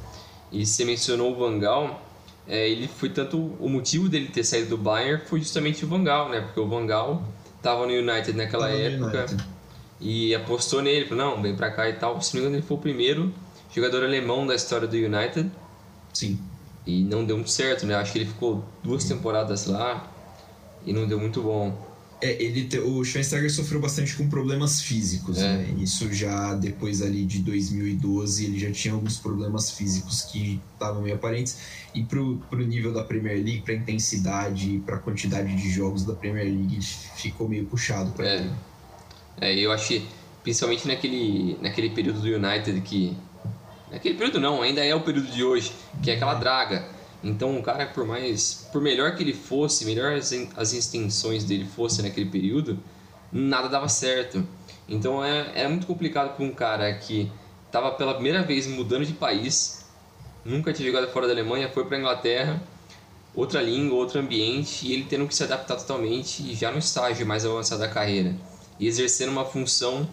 [0.50, 2.02] E você mencionou o Vangal,
[2.46, 6.28] é, ele foi tanto o motivo dele ter saído do Bayern foi justamente o Vangal,
[6.28, 6.40] né?
[6.40, 7.22] Porque o Vangal
[7.56, 9.26] estava no United naquela tava época
[10.00, 12.20] e apostou nele, falou, não, vem para cá e tal.
[12.20, 13.32] Se não me engano, ele foi o primeiro
[13.74, 15.50] jogador alemão da história do United.
[16.12, 16.38] Sim.
[16.86, 17.94] E não deu muito certo, né?
[17.94, 20.06] Acho que ele ficou duas temporadas lá
[20.84, 21.74] e não deu muito bom.
[22.24, 25.58] É, ele te, o Schweinsteiger sofreu bastante com problemas físicos, é.
[25.58, 25.74] né?
[25.78, 31.16] Isso já depois ali de 2012 ele já tinha alguns problemas físicos que estavam meio
[31.16, 31.58] aparentes
[31.94, 36.46] e pro, pro nível da Premier League, pra intensidade, pra quantidade de jogos da Premier
[36.46, 36.80] League
[37.14, 38.36] ficou meio puxado para é.
[38.36, 38.50] ele.
[39.38, 40.02] É, eu achei,
[40.42, 43.14] principalmente naquele, naquele período do United que
[43.92, 46.93] naquele período não, ainda é o período de hoje, que é aquela draga
[47.24, 48.68] então, o cara, por mais.
[48.70, 52.78] Por melhor que ele fosse, melhor as, as extensões dele fossem naquele período,
[53.32, 54.46] nada dava certo.
[54.86, 57.32] Então, é, era muito complicado para um cara que
[57.66, 59.86] estava pela primeira vez mudando de país,
[60.44, 62.62] nunca tinha jogado fora da Alemanha, foi para Inglaterra,
[63.34, 67.46] outra língua, outro ambiente, e ele tendo que se adaptar totalmente já no estágio mais
[67.46, 68.36] avançado da carreira.
[68.78, 70.06] E exercendo uma função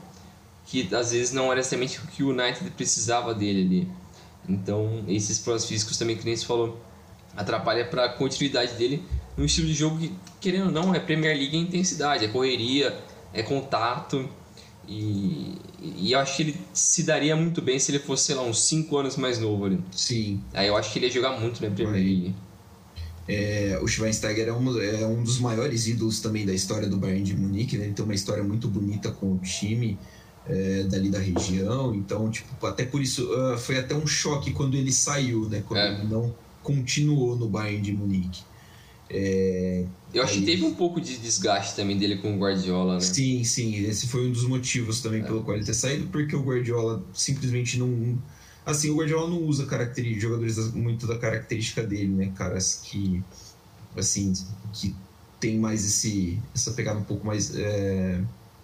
[0.66, 3.92] que às vezes não era exatamente o que o United precisava dele ali.
[4.48, 6.80] Então, esses problemas físicos também que nem se falou
[7.36, 9.04] atrapalha para a continuidade dele
[9.38, 12.98] no estilo de jogo que, querendo ou não, é Premier League em intensidade, é correria,
[13.34, 14.30] é contato.
[14.88, 18.44] E, e eu acho que ele se daria muito bem se ele fosse, sei lá,
[18.44, 19.80] uns 5 anos mais novo ali.
[19.92, 20.42] Sim.
[20.54, 22.36] Aí eu acho que ele ia jogar muito na Premier League.
[23.28, 27.24] É, o Schweinsteiger é um, é um dos maiores ídolos também da história do Bayern
[27.24, 27.86] de Munique, né?
[27.86, 29.98] Ele tem uma história muito bonita com o time
[30.48, 34.76] é, dali da região, então, tipo, até por isso uh, foi até um choque quando
[34.76, 35.64] ele saiu, né?
[35.66, 35.94] Quando é.
[35.94, 36.34] ele não
[36.64, 38.44] continuou no Bayern de Munique.
[39.14, 40.40] É, eu acho aí...
[40.40, 43.00] que teve um pouco de desgaste também dele com o Guardiola, né?
[43.02, 43.76] Sim, sim.
[43.86, 45.26] Esse foi um dos motivos também é.
[45.26, 48.18] pelo qual ele ter saído, porque o Guardiola simplesmente não.
[48.66, 49.68] Assim, o Guardiola não usa
[50.18, 52.32] jogadores muito da característica dele, né?
[52.36, 53.22] Caras que.
[53.98, 54.32] Assim,
[54.72, 54.96] que
[55.42, 57.54] tem mais esse, essa pegada um pouco mais.
[57.54, 58.22] É...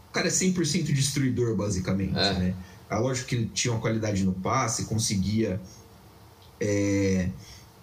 [0.10, 2.34] O cara é 100% destruidor, basicamente, é.
[2.34, 2.56] né?
[2.90, 5.60] É lógico que ele tinha uma qualidade no passe, conseguia.
[6.62, 7.30] É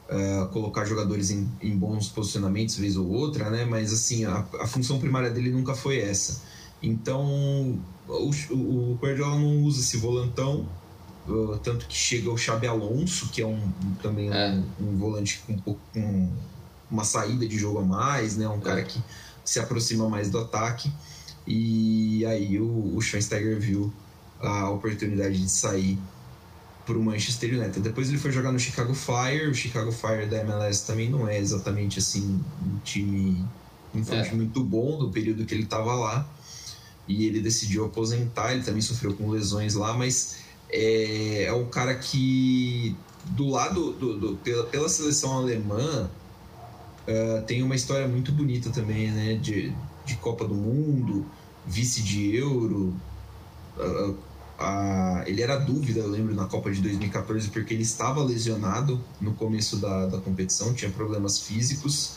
[0.08, 3.64] uh, colocar jogadores em, em, bons posicionamentos vez ou outra, né?
[3.64, 6.42] Mas assim, a, a função primária dele nunca foi essa.
[6.82, 10.68] Então, o, o Guardiola não usa esse volantão,
[11.28, 13.60] uh, tanto que chega o Xabi Alonso, que é um,
[14.02, 14.62] também é.
[14.80, 16.30] Um, um, volante com, um com
[16.90, 18.46] uma saída de jogo a mais, né?
[18.48, 18.84] Um cara é.
[18.84, 19.02] que
[19.44, 20.92] se aproxima mais do ataque.
[21.46, 23.92] E aí o, o Schweinsteiger viu
[24.40, 25.98] a oportunidade de sair
[26.84, 27.80] para o Manchester United.
[27.80, 29.48] Depois ele foi jogar no Chicago Fire.
[29.48, 33.44] O Chicago Fire da MLS também não é exatamente assim um time,
[33.94, 34.32] um é.
[34.32, 36.28] muito bom do período que ele estava lá.
[37.08, 38.52] E ele decidiu aposentar.
[38.52, 40.36] Ele também sofreu com lesões lá, mas
[40.70, 42.96] é, é um cara que
[43.30, 46.10] do lado do, do pela, pela, seleção alemã
[47.08, 49.34] uh, tem uma história muito bonita também, né?
[49.34, 49.72] De,
[50.04, 51.24] de Copa do Mundo,
[51.66, 52.94] vice de Euro.
[53.78, 54.14] Uh,
[54.58, 59.34] a, ele era dúvida, eu lembro, na Copa de 2014, porque ele estava lesionado no
[59.34, 62.16] começo da, da competição, tinha problemas físicos,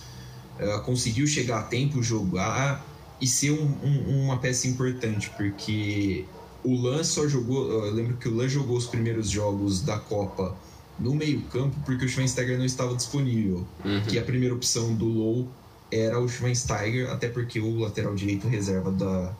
[0.60, 2.86] uh, conseguiu chegar a tempo, jogar
[3.20, 6.26] e ser um, um, uma peça importante, porque
[6.64, 10.56] o Lan só jogou, eu lembro que o Lan jogou os primeiros jogos da Copa
[11.00, 14.02] no meio-campo porque o Schweinsteiger não estava disponível, uhum.
[14.02, 15.48] que a primeira opção do Low
[15.92, 19.34] era o Schweinsteiger, até porque o lateral direito reserva da,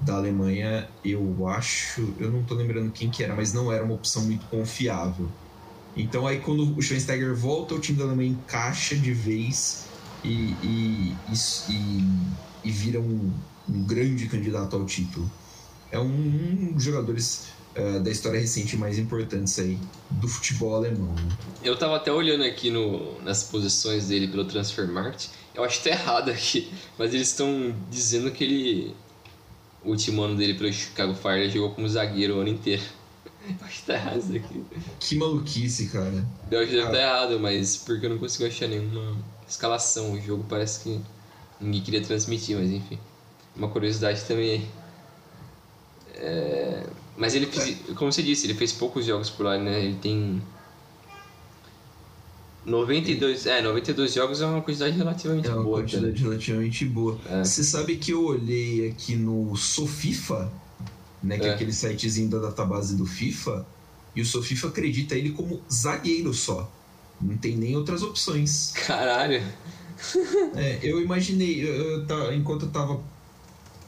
[0.00, 3.94] da Alemanha, eu acho, eu não tô lembrando quem que era, mas não era uma
[3.94, 5.28] opção muito confiável.
[5.96, 9.84] Então aí quando o Schweinsteiger volta, o time da Alemanha encaixa de vez
[10.24, 11.16] e, e,
[11.68, 12.04] e,
[12.64, 13.30] e vira um,
[13.68, 15.30] um, grande candidato ao título.
[15.92, 19.78] É um, um dos jogadores uh, da história recente mais importantes aí
[20.10, 21.14] do futebol alemão.
[21.14, 21.36] Né?
[21.62, 25.90] Eu tava até olhando aqui no, nas posições dele pelo Transfermarkt Eu acho que tá
[25.90, 28.96] errado aqui, mas eles estão dizendo que ele.
[29.84, 32.82] O último ano dele pelo Chicago Fire ele jogou como zagueiro o ano inteiro.
[33.46, 34.64] Eu acho que tá errado isso aqui.
[34.98, 36.26] Que maluquice, cara.
[36.50, 39.16] Eu acho que deve tá errado, mas porque eu não consigo achar nenhuma
[39.48, 40.12] escalação.
[40.12, 41.00] O jogo parece que
[41.60, 42.98] ninguém queria transmitir, mas enfim.
[43.54, 44.66] Uma curiosidade também.
[46.14, 46.86] É...
[47.16, 49.84] Mas ele fez, como você disse, ele fez poucos jogos por lá, né?
[49.84, 50.42] Ele tem
[52.66, 55.54] 92, é, 92 jogos é uma quantidade relativamente boa.
[55.54, 56.24] É uma boa, quantidade cara.
[56.24, 57.18] relativamente boa.
[57.28, 57.44] É.
[57.44, 60.50] Você sabe que eu olhei aqui no Sofifa,
[61.22, 61.48] né, que é.
[61.48, 63.66] é aquele sitezinho da database do FIFA,
[64.16, 66.70] e o Sofifa acredita ele como zagueiro só.
[67.20, 68.72] Não tem nem outras opções.
[68.86, 69.42] Caralho.
[70.54, 73.00] É, eu imaginei, eu, eu, enquanto eu tava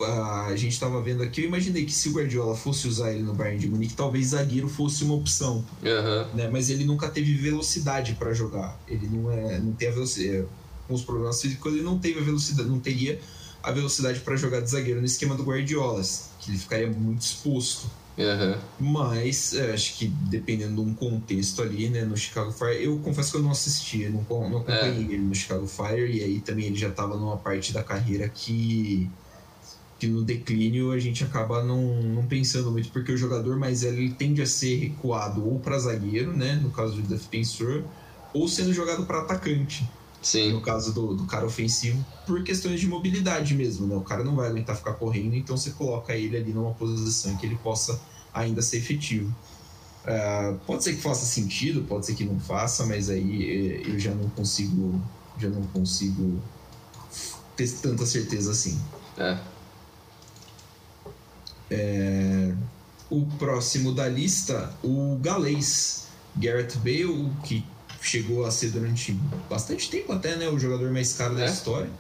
[0.05, 3.35] a gente estava vendo aqui, eu imaginei que se o Guardiola fosse usar ele no
[3.35, 5.65] Bayern de Munique, talvez zagueiro fosse uma opção.
[5.83, 6.37] Uhum.
[6.37, 6.49] Né?
[6.51, 8.79] Mas ele nunca teve velocidade para jogar.
[8.87, 10.39] Ele não é, não tem a velocidade.
[10.39, 10.45] É,
[10.87, 13.19] com os problemas físicos, ele não teve a velocidade, não teria
[13.63, 16.01] a velocidade para jogar de zagueiro no esquema do Guardiola,
[16.39, 17.91] que ele ficaria muito exposto.
[18.17, 18.57] Uhum.
[18.79, 23.33] Mas é, acho que dependendo de um contexto ali, né, no Chicago Fire, eu confesso
[23.33, 25.13] que eu não assisti, não, não acompanhei é.
[25.13, 29.11] ele no Chicago Fire, e aí também ele já estava numa parte da carreira que
[29.99, 33.99] que no declínio a gente acaba não, não pensando muito, porque o jogador mais velho
[33.99, 37.83] ele tende a ser recuado ou para zagueiro, né, no caso do defensor,
[38.35, 39.89] ou sendo jogado para atacante.
[40.21, 40.53] Sim.
[40.53, 43.95] No caso do, do cara ofensivo, por questões de mobilidade mesmo, né?
[43.95, 47.47] O cara não vai aguentar ficar correndo, então você coloca ele ali numa posição que
[47.47, 48.01] ele possa
[48.35, 49.33] ainda ser efetivo.
[50.05, 53.99] Uh, pode ser que faça sentido, pode ser que não faça, mas aí eh, eu
[53.99, 55.01] já não consigo,
[55.39, 56.41] já não consigo
[57.57, 58.81] ter tanta certeza assim.
[59.17, 59.39] É.
[61.71, 62.53] É,
[63.11, 67.65] o próximo da lista, o galês Garrett Bale, que
[68.01, 69.13] chegou a ser durante
[69.49, 71.39] bastante tempo até, né, o jogador mais caro é.
[71.39, 71.91] da história,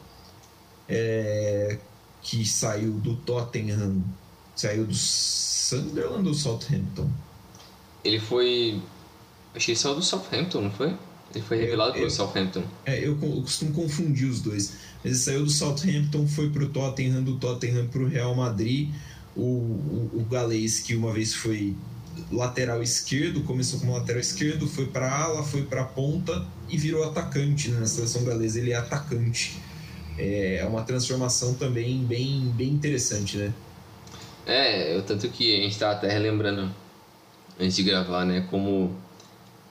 [0.89, 1.79] é,
[2.23, 4.03] que saiu do Tottenham,
[4.55, 7.11] saiu do Sunderland ou do Southampton?
[8.05, 8.81] Ele foi,
[9.55, 10.95] achei que saiu do Southampton, não foi?
[11.35, 12.63] Ele foi revelado é, pelo Southampton.
[12.85, 14.75] É, eu, eu, costumo confundir os dois.
[15.03, 18.91] Mas ele saiu do Southampton, foi pro Tottenham, do Tottenham pro Real Madrid
[19.37, 21.77] o, o, o galês que uma vez foi
[22.31, 27.69] lateral esquerdo, começou como lateral esquerdo, foi para ala, foi para ponta e virou atacante
[27.69, 27.81] né?
[27.81, 28.59] na seleção galesa.
[28.59, 29.61] Ele é atacante.
[30.19, 33.53] É uma transformação também bem, bem interessante, né?
[34.47, 36.73] É, tanto que a gente estava até relembrando
[37.61, 38.47] antes de gravar, né?
[38.51, 38.97] Como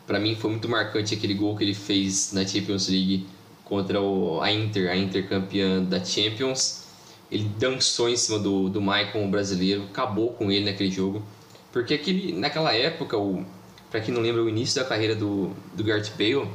[0.05, 3.25] para mim foi muito marcante aquele gol que ele fez na Champions League
[3.63, 6.84] contra o, a Inter, a Inter campeã da Champions
[7.31, 11.23] ele dançou em cima do, do Michael brasileiro, acabou com ele naquele jogo.
[11.71, 13.45] Porque aquele, naquela época, o,
[13.89, 16.47] para quem não lembra, o início da carreira do, do Gareth Bale,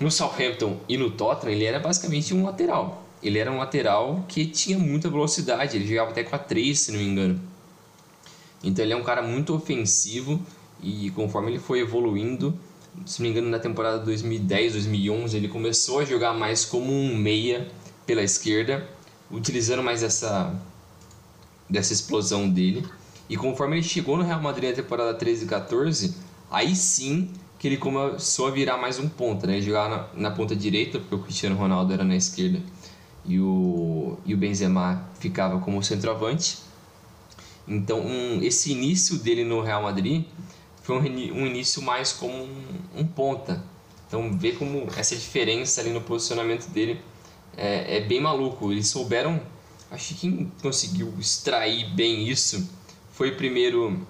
[0.00, 3.04] no Southampton e no Tottenham, ele era basicamente um lateral.
[3.22, 6.92] Ele era um lateral que tinha muita velocidade, ele jogava até com a 3, se
[6.92, 7.40] não me engano.
[8.62, 10.40] Então ele é um cara muito ofensivo
[10.80, 12.58] e conforme ele foi evoluindo,
[13.04, 17.16] se não me engano, na temporada 2010, 2011, ele começou a jogar mais como um
[17.16, 17.68] meia
[18.06, 18.88] pela esquerda
[19.30, 20.54] utilizando mais essa
[21.68, 22.86] dessa explosão dele.
[23.28, 26.14] E conforme ele chegou no Real Madrid na temporada 13 e 14,
[26.50, 29.54] aí sim que ele começou a virar mais um ponta, né?
[29.54, 32.62] Ele jogava na, na ponta direita, porque o Cristiano Ronaldo era na esquerda
[33.24, 36.58] e o, e o Benzema ficava como centroavante.
[37.66, 40.24] Então, um, esse início dele no Real Madrid
[40.82, 42.64] foi um, um início mais como um,
[42.96, 43.62] um ponta.
[44.06, 46.98] Então, ver como essa diferença ali no posicionamento dele
[47.58, 48.70] é, é bem maluco.
[48.70, 49.40] Eles souberam.
[49.90, 52.68] Acho que quem conseguiu extrair bem isso
[53.12, 54.06] foi primeiro.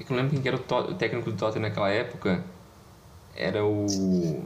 [0.00, 2.44] É que eu não lembro quem era o, o técnico do Tottenham naquela época.
[3.36, 4.44] Era o.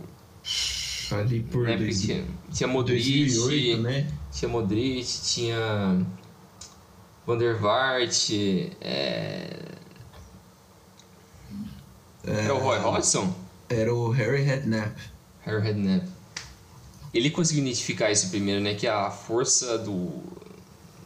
[1.12, 4.12] Ali por né, dois, tinha, tinha Modric, 2008, né?
[4.32, 6.04] tinha Modric, tinha
[7.24, 8.70] Van der Vaart, é...
[12.24, 12.40] É...
[12.44, 13.32] Era o Roy Hodgson?
[13.68, 15.00] Era o Harry Redknapp.
[15.44, 16.15] Harry Redknapp
[17.16, 18.74] ele conseguiu identificar isso primeiro, né?
[18.74, 20.10] Que a força do,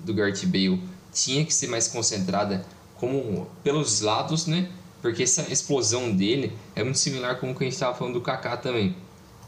[0.01, 0.83] do Gareth Bale
[1.13, 2.65] tinha que ser mais concentrada
[2.97, 4.71] como pelos lados, né?
[5.01, 8.21] Porque essa explosão dele é muito similar com o que a gente estava falando do
[8.21, 8.95] Kaká também.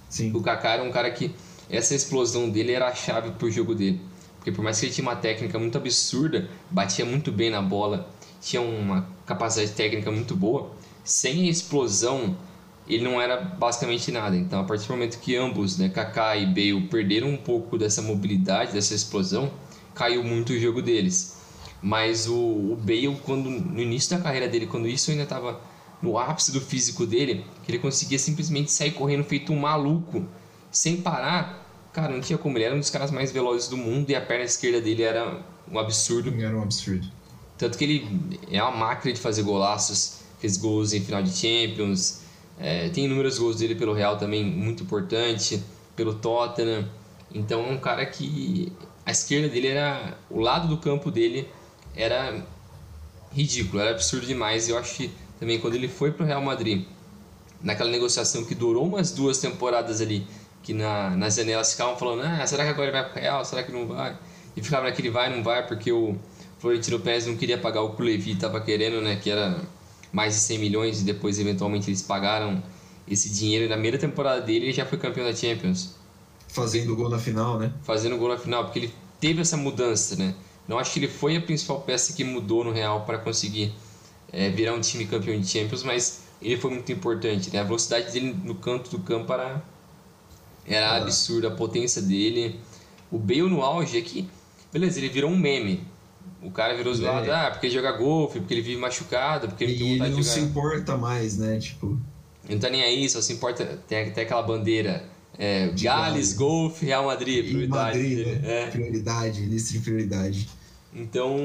[0.09, 0.33] Sim.
[0.35, 1.35] O Kaká era um cara que
[1.69, 4.01] essa explosão dele era a chave para o jogo dele.
[4.37, 8.09] Porque por mais que ele tinha uma técnica muito absurda, batia muito bem na bola,
[8.41, 10.71] tinha uma capacidade técnica muito boa,
[11.05, 12.37] sem explosão
[12.95, 14.37] ele não era basicamente nada.
[14.37, 18.03] Então, a partir do momento que ambos, né, Kaká e Bale, perderam um pouco dessa
[18.03, 19.53] mobilidade, dessa explosão,
[19.95, 21.41] caiu muito o jogo deles.
[21.81, 25.61] Mas o, o Bale, quando no início da carreira dele, quando isso ainda estava
[26.01, 30.25] no ápice do físico dele, que ele conseguia simplesmente sair correndo feito um maluco,
[30.71, 32.57] sem parar, cara, não tinha como.
[32.57, 35.41] Ele era um dos caras mais velozes do mundo e a perna esquerda dele era
[35.71, 36.35] um absurdo.
[36.43, 37.07] Era um absurdo.
[37.57, 42.22] Tanto que ele é uma máquina de fazer golaços, fez gols em final de Champions,
[42.63, 45.61] é, tem inúmeros gols dele pelo Real também, muito importante,
[45.97, 46.89] pelo Tottenham.
[47.35, 48.73] Então é um cara que
[49.05, 50.17] a esquerda dele era.
[50.31, 51.49] O lado do campo dele
[51.97, 52.41] era
[53.33, 54.69] ridículo, era absurdo demais.
[54.69, 55.11] Eu acho que
[55.41, 56.87] também quando ele foi pro Real Madrid,
[57.61, 60.25] naquela negociação que durou umas duas temporadas ali,
[60.63, 63.45] que na, nas janelas ficavam falando: ah, será que agora ele vai pro Real?
[63.45, 64.17] Será que não vai?
[64.57, 66.17] E ficava naquele vai, não vai, porque o
[66.61, 69.17] Florentino Pérez não queria pagar o que o Levi estava querendo, né?
[69.17, 69.59] Que era
[70.13, 72.63] mais de 100 milhões e depois eventualmente eles pagaram
[73.09, 73.65] esse dinheiro.
[73.65, 75.97] E na primeira temporada dele ele já foi campeão da Champions.
[76.49, 77.73] Fazendo gol na final, né?
[77.83, 80.35] Fazendo gol na final, porque ele teve essa mudança, né?
[80.69, 83.73] Não acho que ele foi a principal peça que mudou no Real para conseguir
[84.33, 87.61] é, virar um time campeão de Champions, mas ele foi muito importante, né?
[87.61, 89.63] A velocidade dele no canto do campo era,
[90.67, 90.97] era ah.
[90.97, 92.61] absurda, a potência dele.
[93.11, 94.29] O Bale no auge é que,
[94.73, 95.87] beleza, ele virou um meme.
[96.43, 97.35] O cara virou zoado, é.
[97.35, 100.17] ah, porque ele joga golfe, porque ele vive machucado, porque ele e tem vontade ele
[100.17, 100.41] não de jogar.
[100.41, 101.59] se importa mais, né?
[101.59, 101.99] Tipo.
[102.49, 103.81] Não tá nem aí, só se importa.
[103.87, 105.05] Tem até aquela bandeira.
[105.39, 107.99] É, Gales, Golfe, Real Madrid, prioridade.
[107.99, 108.39] Madrid, dele.
[108.41, 108.63] né?
[108.63, 108.67] É.
[108.67, 110.49] Prioridade, lista de prioridade.
[110.95, 111.39] Então,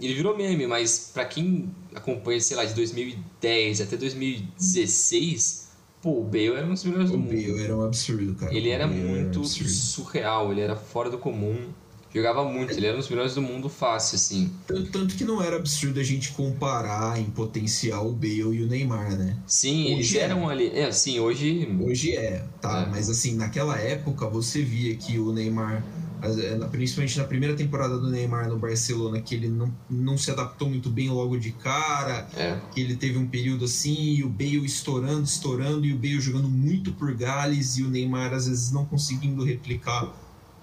[0.00, 5.70] ele virou meme, mas pra quem acompanha, sei lá, de 2010 até 2016,
[6.02, 7.30] pô, o Bale era um dos melhores O do mundo.
[7.30, 8.54] Bale era um absurdo, cara.
[8.54, 11.70] Ele O era muito um surreal, ele era fora do comum,
[12.14, 14.50] jogava muito, ele era um dos melhores do mundo fácil, assim.
[14.66, 18.66] Tanto, tanto que não era absurdo a gente comparar em potencial o Bale e o
[18.66, 19.36] Neymar, né?
[19.46, 20.22] Sim, eles Hoje é.
[20.22, 20.66] eram ali.
[20.68, 21.68] É, sim, hoje.
[21.80, 22.82] Hoje é, tá?
[22.82, 22.90] É.
[22.90, 25.84] Mas assim, naquela época você via que o Neymar,
[26.20, 26.36] as-
[26.70, 30.90] principalmente na primeira temporada do Neymar no Barcelona, que ele não, não se adaptou muito
[30.90, 35.22] bem logo de cara, É, que ele teve um período assim, e o Bale estourando,
[35.24, 39.44] estourando, e o Bale jogando muito por Gales, e o Neymar às vezes não conseguindo
[39.44, 40.12] replicar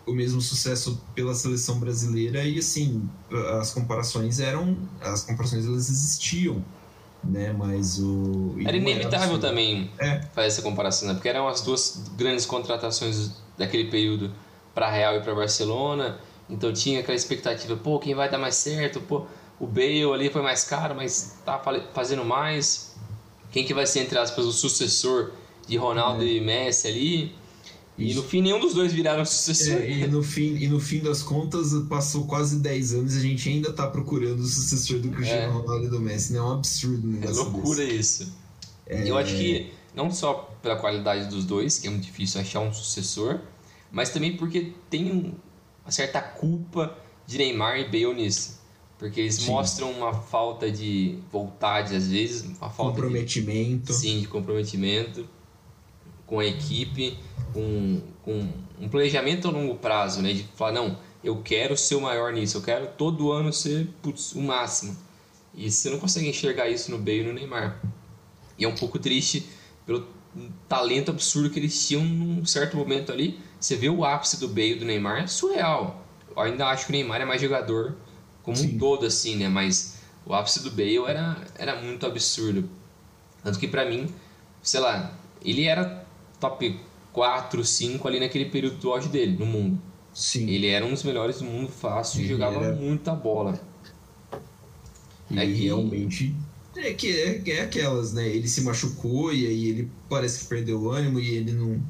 [0.08, 3.08] o mesmo sucesso pela seleção brasileira, e assim,
[3.60, 4.78] as comparações eram.
[5.02, 6.64] As comparações elas existiam,
[7.24, 7.54] né?
[7.54, 8.56] Mas o.
[8.66, 9.42] era inevitável absurdo.
[9.42, 10.22] também É.
[10.34, 11.14] fazer essa comparação, né?
[11.14, 14.32] Porque eram as duas grandes contratações daquele período
[14.74, 16.18] para Real e para Barcelona.
[16.50, 19.02] Então tinha aquela expectativa, pô, quem vai dar mais certo?
[19.02, 19.26] Pô,
[19.60, 21.62] o Bale ali foi mais caro, mas tá
[21.94, 22.96] fazendo mais.
[23.52, 25.32] Quem que vai ser, entre aspas, o sucessor
[25.68, 26.28] de Ronaldo É.
[26.28, 27.36] e Messi ali?
[27.98, 29.82] E no fim nenhum dos dois viraram sucessor.
[29.82, 33.22] É, e, no fim, e no fim das contas, passou quase 10 anos e a
[33.22, 35.62] gente ainda tá procurando o sucessor do Cristiano É.
[35.62, 36.34] Ronaldo e do Messi.
[36.34, 36.40] Né?
[36.40, 38.24] É um absurdo um É loucura desse.
[38.24, 38.34] isso.
[38.86, 42.60] É, Eu acho que não só pela qualidade dos dois, que é muito difícil achar
[42.60, 43.40] um sucessor,
[43.92, 45.34] mas também porque tem um-
[45.84, 46.96] uma certa culpa
[47.26, 48.58] de Neymar e Bale nisso.
[49.00, 49.48] Porque eles Sim.
[49.52, 53.94] mostram uma falta de vontade, às vezes, uma falta de, comprometimento.
[53.94, 55.28] sim, de comprometimento
[56.28, 57.18] com a equipe,
[57.54, 58.48] com, com
[58.80, 60.34] um planejamento a longo prazo, né?
[60.34, 64.34] De falar, não, eu quero ser o maior nisso, eu quero todo ano ser putz,
[64.34, 64.96] o máximo.
[65.56, 67.82] E você não consegue enxergar isso no Bale e no Neymar.
[68.60, 69.48] E é um pouco triste
[69.86, 70.08] pelo
[70.68, 73.40] talento absurdo que eles tinham num certo momento ali.
[73.60, 76.06] Você vê o ápice do Bale e do Neymar, é surreal.
[76.30, 77.96] Eu ainda acho que o Neymar é mais jogador
[78.44, 78.76] como Sim.
[78.76, 79.50] um todo, assim, né?
[79.50, 82.70] Mas o ápice do Bale era, era muito absurdo.
[83.44, 84.14] Tanto que pra mim,
[84.62, 86.07] sei lá, ele era
[86.40, 86.80] top
[87.14, 89.82] 4, 5 ali naquele período do auge dele, no mundo.
[90.14, 90.50] Sim.
[90.50, 93.60] Ele era um dos melhores do mundo fácil e jogava era- muita bola.
[95.30, 96.36] E É que- realmente.
[96.76, 98.28] É que é, é aquelas, né?
[98.28, 101.82] Ele se machucou e aí ele parece que perdeu o ânimo e ele não.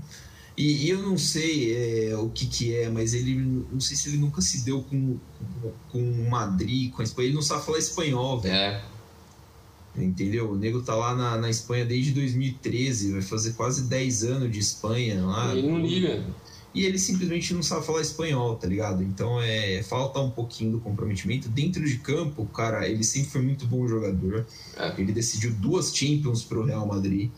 [0.56, 3.36] E, e eu não sei é, o que que é, mas ele.
[3.36, 5.18] Não sei se ele nunca se deu com,
[5.62, 7.28] com, com o Madrid, com a Espanha.
[7.28, 8.56] Ele não sabe falar espanhol, velho.
[8.56, 8.82] É,
[9.98, 10.52] Entendeu?
[10.52, 14.60] O nego tá lá na, na Espanha desde 2013, vai fazer quase 10 anos de
[14.60, 15.56] Espanha lá.
[15.56, 16.24] ele não liga.
[16.76, 19.02] E ele simplesmente não sabe falar espanhol, tá ligado?
[19.02, 21.50] Então é falta um pouquinho do comprometimento.
[21.50, 24.46] Dentro de campo, cara, ele sempre foi muito bom jogador.
[24.78, 24.94] É.
[25.02, 27.32] Ele decidiu duas Champions pro Real Madrid,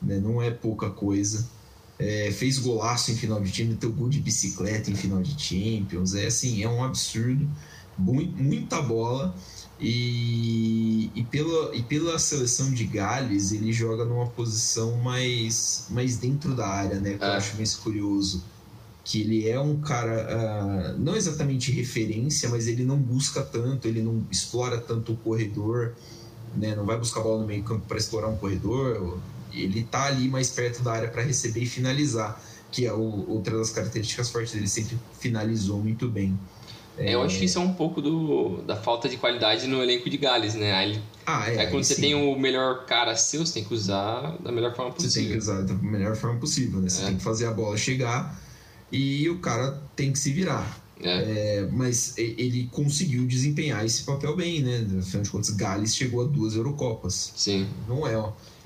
[0.00, 0.18] né?
[0.18, 1.46] Não é pouca coisa.
[1.98, 6.14] É, fez golaço em final de Champions, teu gol de bicicleta em final de Champions.
[6.14, 7.46] É assim, é um absurdo.
[7.98, 9.34] Mui- Muita bola.
[9.80, 16.54] E, e, pela, e pela seleção de Gales, ele joga numa posição mais, mais dentro
[16.54, 17.14] da área, né?
[17.14, 17.36] Que eu É.
[17.36, 18.44] acho mais curioso.
[19.02, 24.02] Que ele é um cara, ah, não exatamente referência, mas ele não busca tanto, ele
[24.02, 25.94] não explora tanto o corredor,
[26.54, 26.76] né?
[26.76, 29.18] Não vai buscar bola no meio campo para explorar um corredor.
[29.52, 33.56] Ele tá ali mais perto da área para receber e finalizar, que é o, outra
[33.58, 36.38] das características fortes dele, sempre finalizou muito bem.
[37.00, 40.08] É, Eu acho que isso é um pouco do, da falta de qualidade no elenco
[40.10, 40.72] de Gales, né?
[40.72, 42.00] Aí, Ah, é, aí quando aí você sim.
[42.02, 45.34] tem o melhor cara seu, você tem que usar da melhor forma Você tem que
[45.34, 45.38] possível.
[45.38, 46.88] usar da melhor forma possível, né?
[46.88, 47.06] Você É.
[47.06, 48.38] tem que fazer a bola chegar.
[48.92, 50.78] e o cara tem que se virar.
[51.00, 51.58] É.
[51.60, 54.84] É, mas ele conseguiu desempenhar esse papel bem, né?
[54.98, 57.32] Afinal de contas, Gales chegou a duas Eurocopas.
[57.36, 57.66] Sim.
[57.88, 58.14] Não é,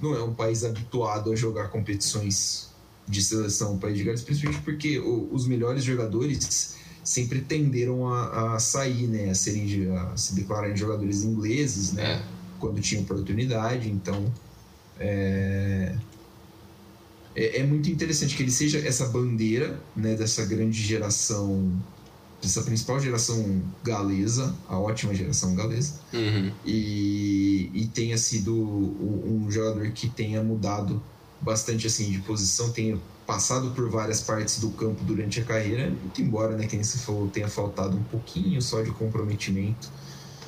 [0.02, 2.70] não é um país habituado a jogar competições
[3.06, 8.58] de seleção, o país de Gales, principalmente porque os melhores jogadores sempre tenderam a, a,
[8.58, 9.30] sair, né?
[9.30, 12.14] A, serem, a se declararem jogadores ingleses, né?
[12.14, 12.22] É.
[12.58, 13.90] Quando tinha oportunidade.
[13.90, 14.32] Então,
[14.98, 15.94] é,
[17.36, 20.14] é, é muito interessante que ele seja essa bandeira, né?
[20.14, 21.72] Dessa grande geração
[22.42, 26.52] essa principal geração galesa, a ótima geração galesa, uhum.
[26.64, 31.02] e, e tenha sido um jogador que tenha mudado
[31.40, 36.20] bastante assim de posição, tenha passado por várias partes do campo durante a carreira, muito
[36.20, 39.88] embora, né, quem se falou, tenha faltado um pouquinho só de comprometimento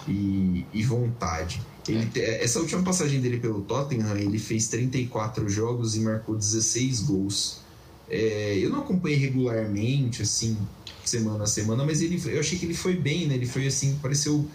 [0.07, 1.61] e, e vontade.
[1.89, 2.45] Ele, é.
[2.45, 7.61] Essa última passagem dele pelo Tottenham, ele fez 34 jogos e marcou 16 gols.
[8.09, 10.57] É, eu não acompanhei regularmente, assim,
[11.05, 13.35] semana a semana, mas ele, eu achei que ele foi bem, né?
[13.35, 14.47] Ele foi assim, pareceu.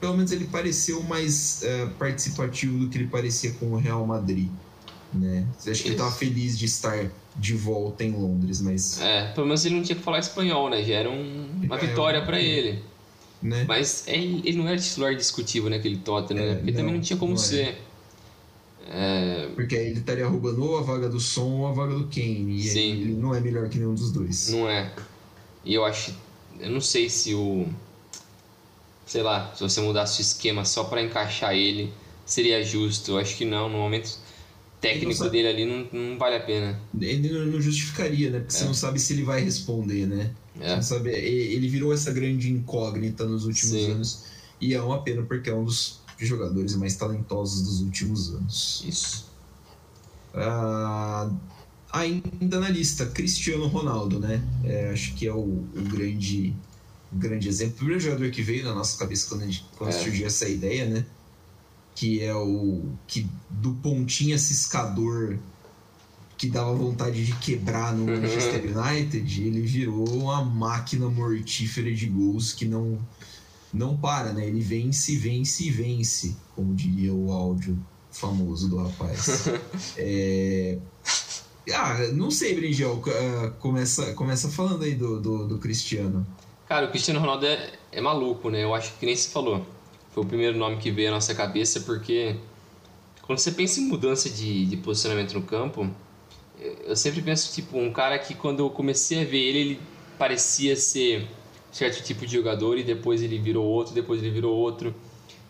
[0.00, 4.50] Pelo menos ele pareceu mais uh, participativo do que ele parecia com o Real Madrid.
[5.16, 5.46] Né?
[5.58, 9.00] Acho que ele estava feliz de estar de volta em Londres, mas.
[9.00, 10.82] É, pelo menos ele não tinha que falar espanhol, né?
[10.82, 12.82] Já era um, uma é, vitória para ele.
[13.42, 13.64] Né?
[13.68, 16.54] Mas é, ele não era titular discutível naquele Tottenham, né?
[16.54, 17.78] Porque não, também não tinha como não ser.
[18.88, 19.48] É...
[19.54, 22.56] Porque aí ele estaria roubando ou a vaga do Som ou a vaga do Kane.
[22.56, 22.92] E Sim.
[22.92, 24.48] ele não é melhor que nenhum dos dois.
[24.50, 24.92] Não é.
[25.64, 26.14] E eu acho.
[26.58, 27.66] Eu não sei se o.
[29.04, 31.92] Sei lá, se você mudasse o esquema só para encaixar ele,
[32.24, 33.12] seria justo.
[33.12, 33.68] Eu acho que não.
[33.68, 34.18] No momento
[34.94, 36.80] técnico dele ali não, não vale a pena.
[37.00, 38.40] Ele não justificaria, né?
[38.40, 38.58] Porque é.
[38.58, 40.30] você não sabe se ele vai responder, né?
[40.60, 40.76] É.
[40.76, 43.92] Você sabe, ele virou essa grande incógnita nos últimos Sim.
[43.92, 44.24] anos.
[44.60, 48.84] E é uma pena porque é um dos jogadores mais talentosos dos últimos anos.
[48.86, 49.26] Isso.
[50.34, 51.30] Ah,
[51.92, 54.42] ainda na lista, Cristiano Ronaldo, né?
[54.64, 56.54] É, acho que é o, o, grande,
[57.12, 57.74] grande exemplo.
[57.74, 59.92] O primeiro jogador que veio na nossa cabeça quando, gente, quando é.
[59.92, 61.04] surgiu essa ideia, né?
[61.96, 65.38] Que é o que do pontinha ciscador
[66.38, 68.20] que dava vontade de quebrar no uhum.
[68.20, 72.98] Manchester United, ele virou uma máquina mortífera de gols que não
[73.72, 74.46] não para, né?
[74.46, 77.76] Ele vence, vence, vence, como diria o áudio
[78.10, 79.48] famoso do rapaz.
[79.98, 80.78] é,
[81.74, 82.94] ah, não sei, Brinjel.
[82.94, 86.26] Uh, começa, começa falando aí do, do, do, Cristiano.
[86.68, 88.62] Cara, o Cristiano Ronaldo é, é maluco, né?
[88.62, 89.66] Eu acho que nem se falou.
[90.16, 92.36] Foi o primeiro nome que veio à nossa cabeça, porque
[93.20, 95.90] quando você pensa em mudança de, de posicionamento no campo,
[96.58, 99.80] eu sempre penso, tipo, um cara que quando eu comecei a ver ele, ele
[100.18, 101.28] parecia ser
[101.70, 104.94] certo tipo de jogador e depois ele virou outro, depois ele virou outro.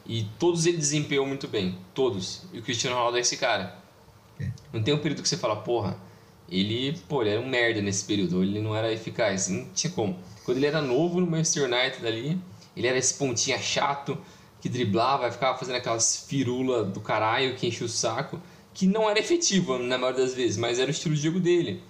[0.05, 2.43] E todos ele desempenhou muito bem, todos.
[2.53, 3.79] E o Cristiano Ronaldo é esse cara.
[4.73, 5.97] Não tem um período que você fala, porra,
[6.51, 10.19] ele, pô, ele era um merda nesse período, ele não era eficaz, não tinha como.
[10.45, 12.37] Quando ele era novo no Manchester United ali,
[12.77, 14.19] ele era esse pontinha chato
[14.67, 18.41] que driblava, ficava fazendo aquelas firulas do caralho que enchia o saco,
[18.75, 21.81] que não era efetivo na maioria das vezes, mas era o estilo de jogo dele.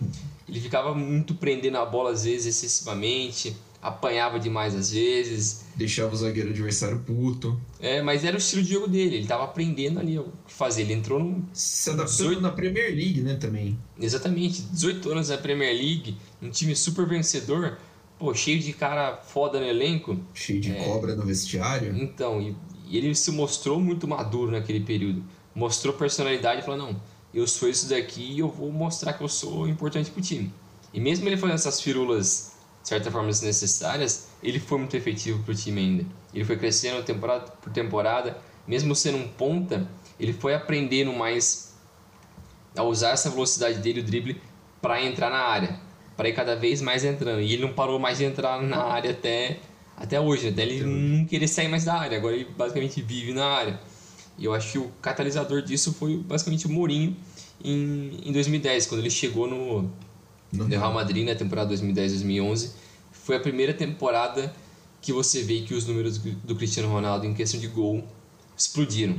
[0.47, 5.65] Ele ficava muito prendendo a bola às vezes excessivamente, apanhava demais às vezes.
[5.75, 7.59] Deixava o zagueiro adversário puto.
[7.81, 10.83] É, mas era o estilo de jogo dele, ele tava aprendendo ali o que fazer.
[10.83, 11.49] Ele entrou no.
[11.55, 12.41] Se adaptando 18...
[12.43, 13.79] na Premier League, né, também.
[13.99, 17.79] Exatamente, 18 anos na Premier League, um time super vencedor,
[18.19, 20.19] pô, cheio de cara foda no elenco.
[20.35, 20.85] Cheio de é...
[20.85, 21.97] cobra no vestiário.
[21.97, 22.57] Então, e,
[22.89, 25.25] e, ele se mostrou muito maduro naquele período.
[25.55, 27.01] Mostrou personalidade e falou: não,
[27.33, 30.53] eu sou isso daqui e eu vou mostrar que eu sou importante pro time.
[30.93, 35.53] E mesmo ele fazendo essas firulas de certa forma desnecessárias, ele foi muito efetivo para
[35.53, 36.07] o time ainda.
[36.33, 39.91] Ele foi crescendo temporada por temporada, mesmo sendo um ponta,
[40.21, 41.75] ele foi aprendendo mais
[42.77, 44.41] a usar essa velocidade dele, o drible,
[44.81, 45.81] para entrar na área,
[46.17, 47.41] para ir cada vez mais entrando.
[47.41, 49.59] E ele não parou mais de entrar na área até,
[49.97, 52.17] até hoje, até ele não querer sair mais da área.
[52.17, 53.81] Agora ele basicamente vive na área.
[54.39, 57.17] E eu acho que o catalisador disso foi basicamente o Mourinho
[57.63, 59.91] em, em 2010, quando ele chegou no,
[60.53, 62.71] no Real Madrid na temporada 2010-2011.
[63.13, 64.55] Foi a primeira temporada
[65.01, 68.05] que você vê que os números do Cristiano Ronaldo em questão de gol
[68.57, 69.17] explodiram.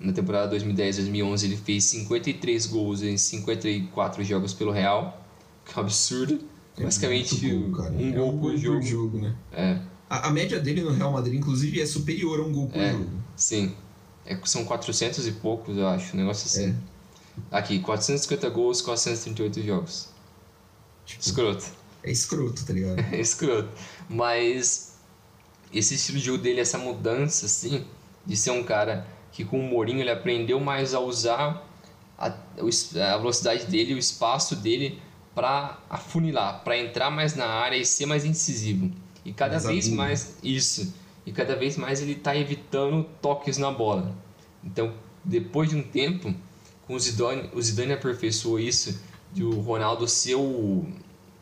[0.00, 5.27] Na temporada 2010-2011 ele fez 53 gols em 54 jogos pelo Real,
[5.76, 6.40] absurdo.
[6.76, 8.82] É Basicamente gol, um, gol, é um por, jogo.
[8.82, 9.18] jogo.
[9.18, 9.34] né?
[9.52, 9.80] É.
[10.08, 12.92] A, a, média dele no Real Madrid, inclusive, é superior a um gol por é,
[12.92, 13.10] jogo.
[13.36, 13.74] Sim.
[14.24, 16.76] É, são 400 e poucos, eu acho, um negócio assim.
[17.52, 17.56] É.
[17.56, 20.08] Aqui, 450 gols, 438 jogos.
[21.04, 21.64] Tipo, escroto.
[22.02, 23.00] É escroto, tá ligado?
[23.12, 23.70] é escroto.
[24.08, 24.94] Mas
[25.72, 27.84] esse estilo de jogo dele, essa mudança, assim,
[28.24, 31.66] de ser um cara que com o Mourinho ele aprendeu mais a usar
[32.18, 35.00] a, a velocidade dele, o espaço dele
[35.38, 38.90] para afunilar, para entrar mais na área e ser mais incisivo.
[39.24, 40.92] E cada mais vez mais isso.
[41.24, 44.12] E cada vez mais ele está evitando toques na bola.
[44.64, 44.92] Então,
[45.24, 46.34] depois de um tempo,
[46.88, 49.00] com o Zidane, o Zidane aperfeiçoou isso
[49.32, 50.84] de o Ronaldo ser o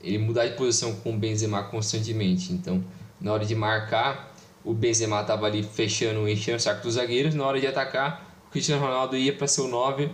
[0.03, 2.53] ele mudar de posição com o Benzema constantemente.
[2.53, 2.85] Então,
[3.19, 4.31] na hora de marcar,
[4.63, 7.35] o Benzema estava ali fechando, enchendo o saco dos zagueiros.
[7.35, 10.11] Na hora de atacar, o Cristiano Ronaldo ia para ser o 9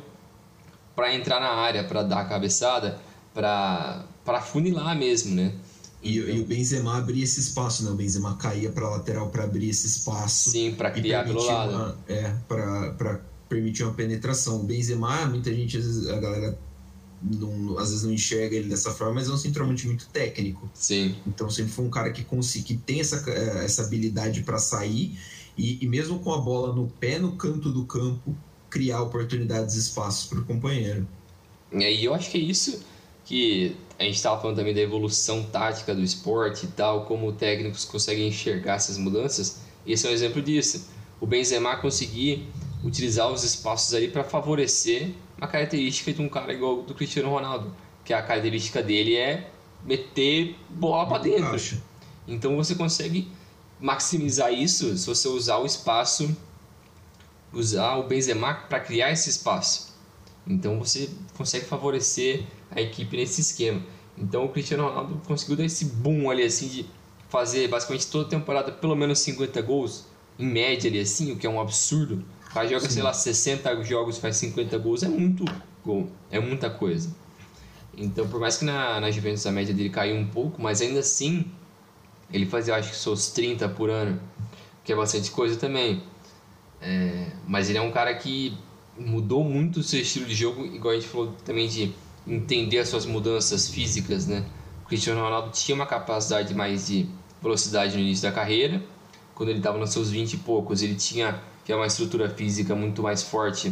[0.94, 3.00] para entrar na área, para dar a cabeçada,
[3.34, 5.52] para funilar mesmo, né?
[6.02, 7.90] E, então, e, o Benzema abria esse espaço, né?
[7.90, 10.50] O Benzema caía para lateral para abrir esse espaço.
[10.50, 11.72] Sim, para criar pelo lado.
[11.72, 14.60] Uma, é, para permitir uma penetração.
[14.60, 16.58] O Benzema, muita gente, às vezes, a galera
[17.22, 20.68] não, às vezes não enxerga ele dessa forma, mas é um centroavante muito técnico.
[20.74, 21.14] Sim.
[21.26, 25.16] Então sempre foi um cara que consegue, que tem essa, eh, essa habilidade para sair
[25.56, 28.34] e, e, mesmo com a bola no pé no canto do campo,
[28.68, 31.06] criar oportunidades e espaços para o companheiro.
[31.70, 32.82] E eu acho que é isso
[33.24, 37.84] que a gente estava falando também da evolução tática do esporte e tal, como técnicos
[37.84, 39.60] conseguem enxergar essas mudanças.
[39.86, 40.88] Esse é um exemplo disso.
[41.20, 42.48] O Benzema conseguir
[42.82, 47.74] utilizar os espaços ali para favorecer uma característica de um cara igual do Cristiano Ronaldo,
[48.04, 49.50] que a característica dele é
[49.84, 51.80] meter bola para dentro.
[52.26, 53.28] Então você consegue
[53.80, 56.36] maximizar isso se você usar o espaço,
[57.52, 59.92] usar o Benzema para criar esse espaço.
[60.46, 62.44] Então você consegue favorecer
[62.74, 63.82] a equipe nesse esquema.
[64.16, 66.86] Então o Cristiano Ronaldo conseguiu dar esse boom ali assim de
[67.28, 70.06] fazer basicamente toda temporada pelo menos 50 gols
[70.38, 72.90] em média ali assim, o que é um absurdo o cara joga, Sim.
[72.90, 75.42] sei lá, 60 jogos, faz 50 gols, é muito
[75.82, 77.10] gol, é muita coisa.
[77.96, 81.00] Então, por mais que na, na Juventus a média dele caiu um pouco, mas ainda
[81.00, 81.46] assim,
[82.30, 84.20] ele fazia, acho que seus 30 por ano,
[84.84, 86.02] que é bastante coisa também.
[86.82, 88.54] É, mas ele é um cara que
[88.98, 91.94] mudou muito o seu estilo de jogo, igual a gente falou também de
[92.26, 94.44] entender as suas mudanças físicas, né?
[94.84, 97.08] O Cristiano Ronaldo tinha uma capacidade mais de
[97.40, 98.82] velocidade no início da carreira,
[99.34, 101.40] quando ele estava nos seus 20 e poucos, ele tinha
[101.72, 103.68] é uma estrutura física muito mais forte.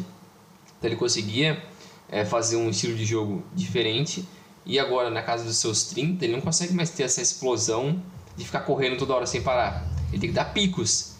[0.78, 1.62] Então ele conseguia
[2.08, 4.26] é, fazer um estilo de jogo diferente.
[4.64, 8.02] E agora, na casa dos seus 30, ele não consegue mais ter essa explosão
[8.36, 9.86] de ficar correndo toda hora sem parar.
[10.10, 11.14] Ele tem que dar picos.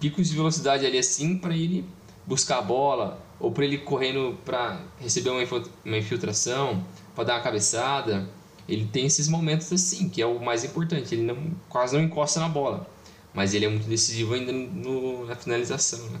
[0.00, 1.84] Picos de velocidade ali assim para ele
[2.26, 6.84] buscar a bola ou para ele correndo para receber uma infiltração,
[7.14, 8.28] para dar uma cabeçada.
[8.68, 11.14] Ele tem esses momentos assim, que é o mais importante.
[11.14, 11.36] Ele não,
[11.68, 12.86] quase não encosta na bola
[13.38, 16.20] mas ele é muito decisivo ainda no, na finalização, né?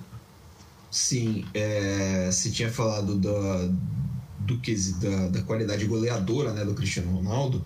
[0.88, 3.66] Sim, é, se tinha falado da,
[4.38, 4.60] do
[5.00, 7.64] da, da qualidade goleadora né, do Cristiano Ronaldo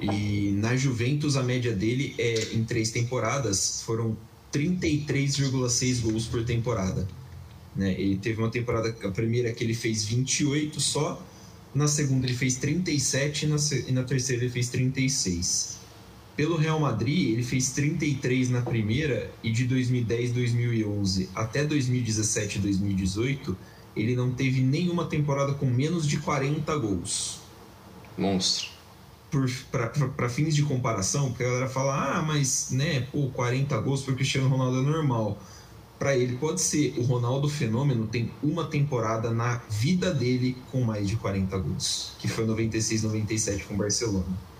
[0.00, 4.16] e na Juventus a média dele é em três temporadas foram
[4.52, 7.06] 33,6 gols por temporada.
[7.74, 7.92] Né?
[7.92, 11.24] Ele teve uma temporada, a primeira que ele fez 28 só,
[11.74, 13.56] na segunda ele fez 37 e na,
[13.88, 15.78] e na terceira ele fez 36.
[16.36, 23.56] Pelo Real Madrid, ele fez 33 na primeira e de 2010, 2011 até 2017, 2018,
[23.94, 27.40] ele não teve nenhuma temporada com menos de 40 gols.
[28.16, 28.70] Monstro.
[29.70, 34.12] Para fins de comparação, porque a galera fala, ah, mas né, pô, 40 gols para
[34.12, 35.40] o Cristiano Ronaldo é normal.
[36.00, 36.94] Para ele pode ser.
[36.96, 42.26] O Ronaldo Fenômeno tem uma temporada na vida dele com mais de 40 gols, que
[42.26, 44.50] foi 96, 97 com o Barcelona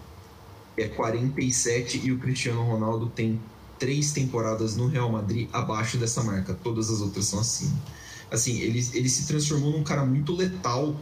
[0.77, 3.41] é 47 e o Cristiano Ronaldo tem
[3.79, 6.55] três temporadas no Real Madrid abaixo dessa marca.
[6.55, 7.77] Todas as outras são acima.
[8.31, 10.95] Assim, ele, ele se transformou num cara muito letal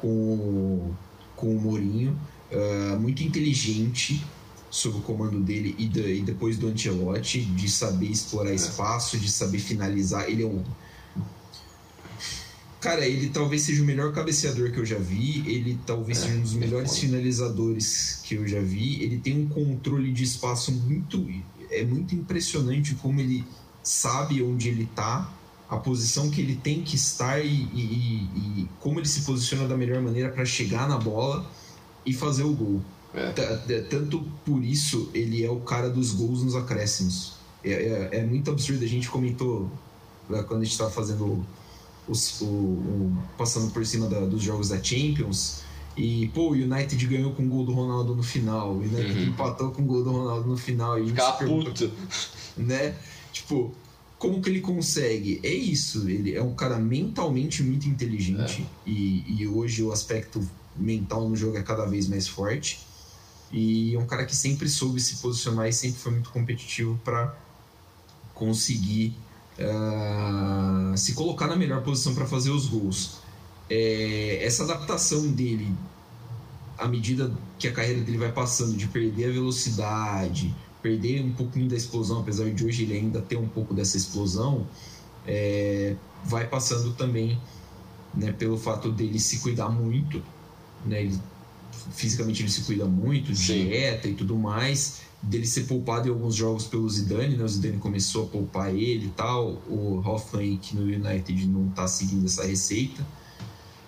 [0.00, 0.92] com,
[1.34, 2.18] com o Mourinho,
[2.52, 4.24] uh, muito inteligente
[4.70, 8.54] sob o comando dele e, de, e depois do Ancelotti, de saber explorar é.
[8.54, 10.28] espaço, de saber finalizar.
[10.28, 10.62] Ele é um
[12.80, 15.42] Cara, ele talvez seja o melhor cabeceador que eu já vi.
[15.50, 19.02] Ele talvez é, seja um dos melhores é finalizadores que eu já vi.
[19.02, 21.26] Ele tem um controle de espaço muito.
[21.70, 23.44] É muito impressionante como ele
[23.82, 25.32] sabe onde ele tá,
[25.68, 29.76] a posição que ele tem que estar e, e, e como ele se posiciona da
[29.76, 31.50] melhor maneira para chegar na bola
[32.06, 32.82] e fazer o gol.
[33.14, 33.30] É.
[33.88, 37.34] Tanto por isso ele é o cara dos gols nos acréscimos.
[37.64, 37.70] É,
[38.12, 38.84] é, é muito absurdo.
[38.84, 39.70] A gente comentou
[40.28, 41.44] né, quando a gente estava fazendo
[42.06, 45.62] os, o, o, passando por cima da, dos jogos da Champions.
[45.96, 48.72] E, pô, o United ganhou com o gol do Ronaldo no final.
[48.72, 49.28] O United uhum.
[49.28, 50.98] empatou com o gol do Ronaldo no final.
[50.98, 51.90] E Ficar puto.
[52.56, 52.94] Né?
[53.32, 53.74] Tipo,
[54.18, 55.40] como que ele consegue?
[55.42, 58.66] É isso, ele é um cara mentalmente muito inteligente.
[58.86, 58.90] É.
[58.90, 60.40] E, e hoje o aspecto
[60.76, 62.80] mental no jogo é cada vez mais forte.
[63.52, 67.34] E um cara que sempre soube se posicionar e sempre foi muito competitivo para
[68.34, 69.16] conseguir
[69.58, 73.18] uh, se colocar na melhor posição para fazer os gols.
[73.70, 75.74] É, essa adaptação dele
[76.78, 81.68] à medida que a carreira dele vai passando, de perder a velocidade, perder um pouquinho
[81.68, 84.66] da explosão, apesar de hoje ele ainda ter um pouco dessa explosão,
[85.26, 87.38] é, vai passando também
[88.14, 90.22] né, pelo fato dele se cuidar muito,
[90.86, 91.20] né, ele,
[91.90, 93.68] fisicamente ele se cuida muito, Sim.
[93.68, 97.78] dieta e tudo mais, dele ser poupado em alguns jogos pelo Zidane, né, o Zidane
[97.78, 103.04] começou a poupar ele e tal, o Hoffenheim no United não está seguindo essa receita,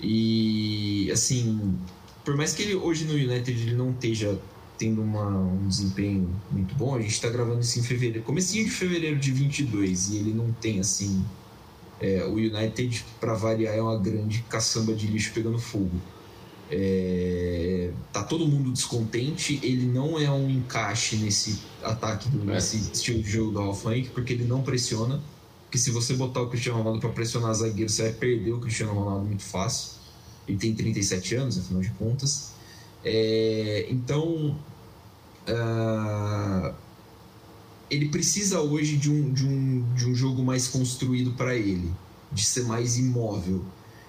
[0.01, 1.79] e assim,
[2.25, 4.39] por mais que ele hoje no United ele não esteja
[4.81, 6.95] tendo uma, um desempenho muito bom.
[6.95, 10.51] A gente está gravando isso em fevereiro, comecinho de fevereiro de 22 e ele não
[10.53, 11.23] tem assim.
[12.01, 16.01] É, o United, para variar, é uma grande caçamba de lixo pegando fogo.
[16.71, 19.59] É, tá todo mundo descontente.
[19.63, 22.55] Ele não é um encaixe nesse ataque, do, é.
[22.55, 25.21] nesse estilo de jogo do Half-Flank, porque ele não pressiona.
[25.65, 28.93] Porque se você botar o Cristiano Ronaldo para pressionar zagueiro, você vai perder o Cristiano
[28.93, 29.93] Ronaldo muito fácil.
[30.49, 32.53] Ele tem 37 anos, afinal de contas.
[33.05, 34.59] É, então,
[35.49, 36.75] uh,
[37.91, 41.93] ele precisa hoje de um, de um, de um jogo mais construído para ele,
[42.33, 43.65] de ser mais imóvel.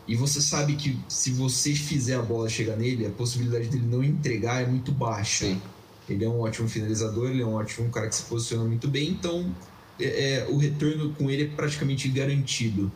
[0.07, 4.03] E você sabe que se você fizer a bola chegar nele, a possibilidade dele não
[4.03, 5.45] entregar é muito baixa.
[5.45, 5.61] Sim.
[6.09, 9.09] Ele é um ótimo finalizador, ele é um ótimo cara que se posiciona muito bem,
[9.09, 9.55] então
[9.99, 12.91] é, é, o retorno com ele é praticamente garantido.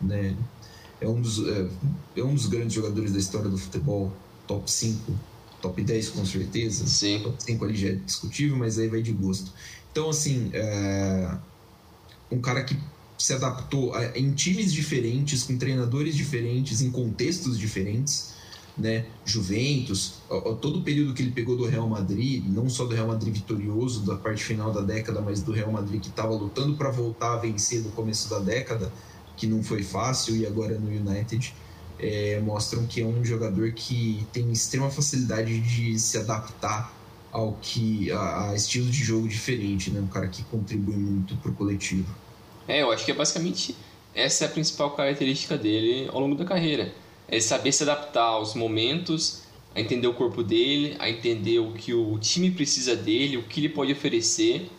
[0.00, 0.34] Né?
[1.00, 1.68] É, um dos, é,
[2.16, 4.12] é um dos grandes jogadores da história do futebol,
[4.46, 5.12] top 5
[5.60, 6.86] top 10 com certeza.
[6.86, 7.20] Sim.
[7.22, 9.52] Top 5 ali já é discutível, mas aí vai de gosto.
[9.90, 11.36] Então, assim, é...
[12.30, 12.76] um cara que
[13.18, 18.34] se adaptou a, em times diferentes, com treinadores diferentes, em contextos diferentes,
[18.76, 19.06] né?
[19.24, 20.16] Juventus,
[20.60, 24.04] todo o período que ele pegou do Real Madrid, não só do Real Madrid vitorioso
[24.04, 27.36] da parte final da década, mas do Real Madrid que estava lutando para voltar a
[27.36, 28.92] vencer no começo da década,
[29.36, 31.54] que não foi fácil, e agora no United
[31.98, 36.94] é, mostram que é um jogador que tem extrema facilidade de se adaptar
[37.32, 40.00] ao que a, a estilo de jogo diferente, né?
[40.00, 42.14] Um cara que contribui muito pro coletivo.
[42.68, 43.76] É, eu acho que é basicamente
[44.14, 46.92] essa é a principal característica dele ao longo da carreira.
[47.28, 49.42] É saber se adaptar aos momentos,
[49.74, 53.60] a entender o corpo dele, a entender o que o time precisa dele, o que
[53.60, 54.70] ele pode oferecer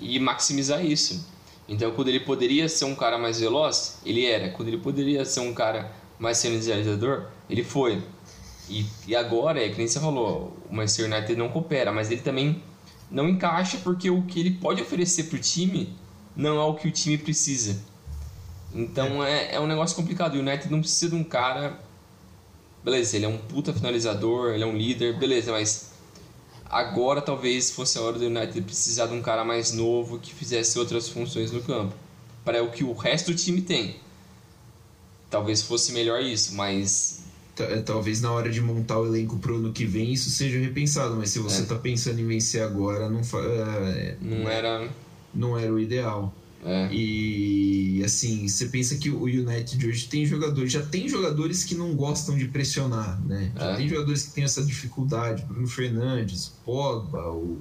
[0.00, 1.26] e maximizar isso.
[1.68, 4.50] Então, quando ele poderia ser um cara mais veloz, ele era.
[4.50, 8.00] Quando ele poderia ser um cara mais sendo idealizador, ele foi.
[8.68, 12.20] E, e agora, é que nem você falou, o Manchester United não coopera, mas ele
[12.20, 12.62] também
[13.10, 15.92] não encaixa porque o que ele pode oferecer para o time
[16.36, 17.76] não é o que o time precisa.
[18.74, 19.46] Então é.
[19.46, 20.34] é, é um negócio complicado.
[20.34, 21.80] O United não precisa de um cara.
[22.84, 25.90] Beleza, ele é um puta finalizador, ele é um líder, beleza, mas
[26.66, 30.78] agora talvez fosse a hora do United precisar de um cara mais novo que fizesse
[30.78, 31.94] outras funções no campo.
[32.44, 33.96] Para o que o resto do time tem
[35.30, 37.24] talvez fosse melhor isso, mas.
[37.58, 41.16] É, talvez na hora de montar o elenco pro ano que vem isso seja repensado,
[41.16, 41.64] mas se você é.
[41.64, 43.38] tá pensando em vencer agora, não, fa...
[43.38, 44.86] É, não era.
[45.36, 46.34] Não era o ideal.
[46.64, 46.88] É.
[46.92, 51.94] E assim, você pensa que o United hoje tem jogadores, já tem jogadores que não
[51.94, 53.52] gostam de pressionar, né?
[53.54, 53.76] Já é.
[53.76, 57.60] tem jogadores que têm essa dificuldade, Bruno Fernandes, Pogba, o...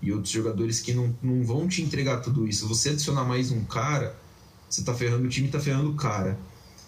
[0.00, 2.68] e outros jogadores que não, não vão te entregar tudo isso.
[2.68, 4.16] Você adicionar mais um cara,
[4.68, 6.38] você tá ferrando o time, tá ferrando o cara.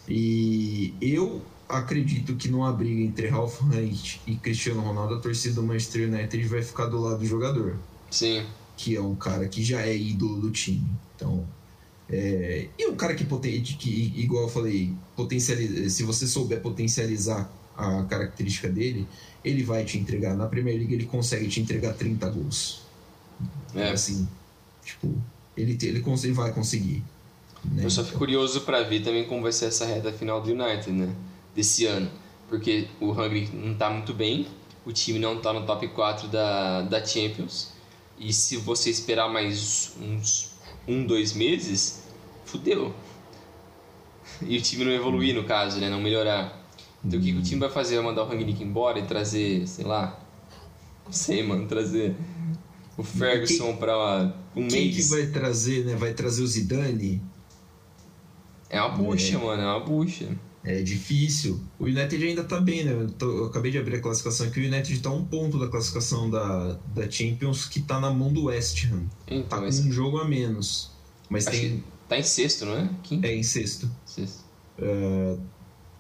[0.07, 5.63] E eu acredito que numa briga entre Ralph Hunt e Cristiano Ronaldo, a torcida do
[5.63, 7.77] Manchester United vai ficar do lado do jogador.
[8.11, 8.47] Sim.
[8.79, 10.89] Que é um cara que já é ídolo do time.
[11.15, 11.45] Então.
[12.09, 18.03] É, e um cara que, que, igual eu falei, potencializa, se você souber potencializar a
[18.05, 19.07] característica dele,
[19.45, 20.35] ele vai te entregar.
[20.37, 22.83] Na Premier League ele consegue te entregar 30 gols.
[23.75, 23.91] É.
[23.91, 24.27] Assim,
[24.85, 25.15] tipo,
[25.57, 27.03] ele, ele, ele vai conseguir.
[27.65, 27.85] Né?
[27.85, 30.91] Eu só fico curioso para ver também como vai ser essa reta final do United,
[30.93, 31.15] né?
[31.55, 32.11] Desse ano.
[32.49, 34.47] Porque o Hungry não tá muito bem,
[34.85, 37.73] o time não tá no top 4 da, da Champions.
[38.19, 40.53] E se você esperar mais uns
[40.87, 42.03] um, dois meses,
[42.45, 42.95] fudeu.
[44.43, 45.89] E o time não evoluir, no caso, né?
[45.89, 46.67] Não melhorar.
[47.05, 47.97] Então o que, que o time vai fazer?
[47.97, 50.21] Vai mandar o Rangnick embora e trazer, sei lá...
[51.05, 51.67] Não sei, mano.
[51.67, 52.15] Trazer
[52.97, 54.95] o Ferguson para um quem mês.
[54.95, 55.95] Quem que vai trazer, né?
[55.95, 57.23] Vai trazer o Zidane?
[58.69, 60.37] É uma bucha, é, mano, é uma bucha.
[60.69, 61.59] É difícil.
[61.79, 62.93] O United ainda tá bem, né?
[62.93, 64.61] Eu, tô, eu acabei de abrir a classificação aqui.
[64.61, 68.45] O United tá um ponto da classificação da, da Champions que tá na mão do
[68.45, 69.07] West Ham.
[69.27, 70.91] Então, tá com um jogo a menos.
[71.31, 71.83] Mas tem.
[72.07, 72.91] Tá em sexto, não é?
[73.03, 73.27] Quinto?
[73.27, 73.91] É, em sexto.
[74.05, 74.45] Sexto.
[74.79, 75.41] Uh,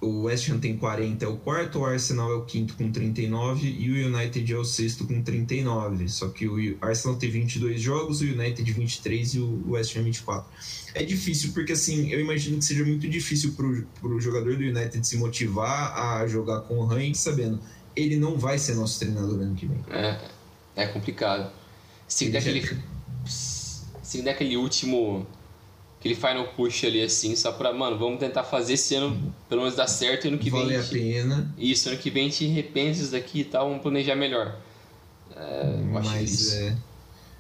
[0.01, 3.69] o West Ham tem 40, é o quarto, o Arsenal é o quinto com 39
[3.69, 6.09] e o United é o sexto com 39.
[6.09, 10.49] Só que o Arsenal tem 22 jogos, o United 23 e o West Ham 24.
[10.95, 15.07] É difícil porque, assim, eu imagino que seja muito difícil para o jogador do United
[15.07, 17.61] se motivar a jogar com o Rank sabendo
[17.99, 19.85] ele não vai ser nosso treinador ano que vem.
[19.91, 20.19] É,
[20.77, 21.51] é complicado.
[22.07, 22.79] Se der aquele.
[23.27, 25.27] Se der aquele último.
[25.99, 29.77] Aquele final push ali assim, só pra, mano, vamos tentar fazer esse ano pelo menos
[29.77, 30.77] dar certo e ano que vale vem.
[30.77, 31.55] Vale a pena.
[31.59, 34.57] Isso, ano que vem a gente repensa isso daqui e tal, vamos planejar melhor.
[35.35, 36.77] É, Mas é.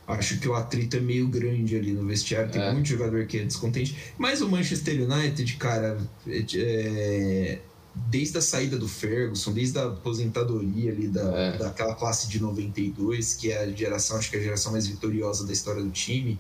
[0.09, 2.51] Acho que o atrito é meio grande ali no vestiário.
[2.51, 2.73] Tem é.
[2.73, 3.95] muito jogador que é descontente.
[4.17, 7.59] Mas o Manchester United, cara, é, é
[7.95, 11.59] desde a saída do Ferguson, desde a aposentadoria ali da, é.
[11.59, 15.47] daquela classe de 92, que é a geração, acho que é a geração mais vitoriosa
[15.47, 16.39] da história do time,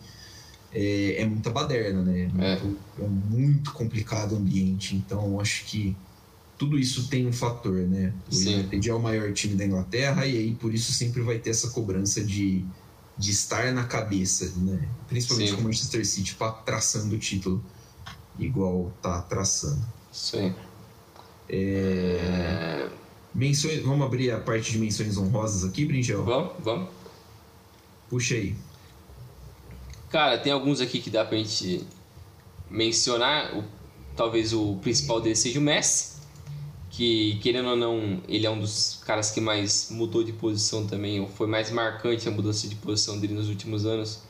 [0.72, 2.30] é, é muita baderna, né?
[2.38, 2.60] É.
[2.60, 3.06] Muito, é.
[3.06, 4.94] muito complicado o ambiente.
[4.94, 5.96] Então, acho que
[6.56, 8.12] tudo isso tem um fator, né?
[8.30, 8.54] O Sim.
[8.54, 11.70] United é o maior time da Inglaterra e aí por isso sempre vai ter essa
[11.70, 12.64] cobrança de
[13.18, 14.88] de estar na cabeça, né?
[15.08, 15.56] Principalmente Sim.
[15.56, 17.62] com o Manchester City tá traçando o título
[18.38, 19.84] igual tá traçando.
[20.12, 20.54] Sim.
[21.48, 22.88] É...
[23.34, 26.24] Menções, vamos abrir a parte de menções honrosas aqui, Bringel?
[26.24, 26.88] Vamos, vamos.
[28.08, 28.54] Puxa aí.
[30.10, 31.86] Cara, tem alguns aqui que dá pra gente
[32.70, 33.56] mencionar.
[33.56, 33.64] O,
[34.16, 36.18] talvez o principal deles seja o Messi
[36.98, 41.20] que querendo ou não, ele é um dos caras que mais mudou de posição também,
[41.20, 44.22] ou foi mais marcante a mudança de posição dele nos últimos anos.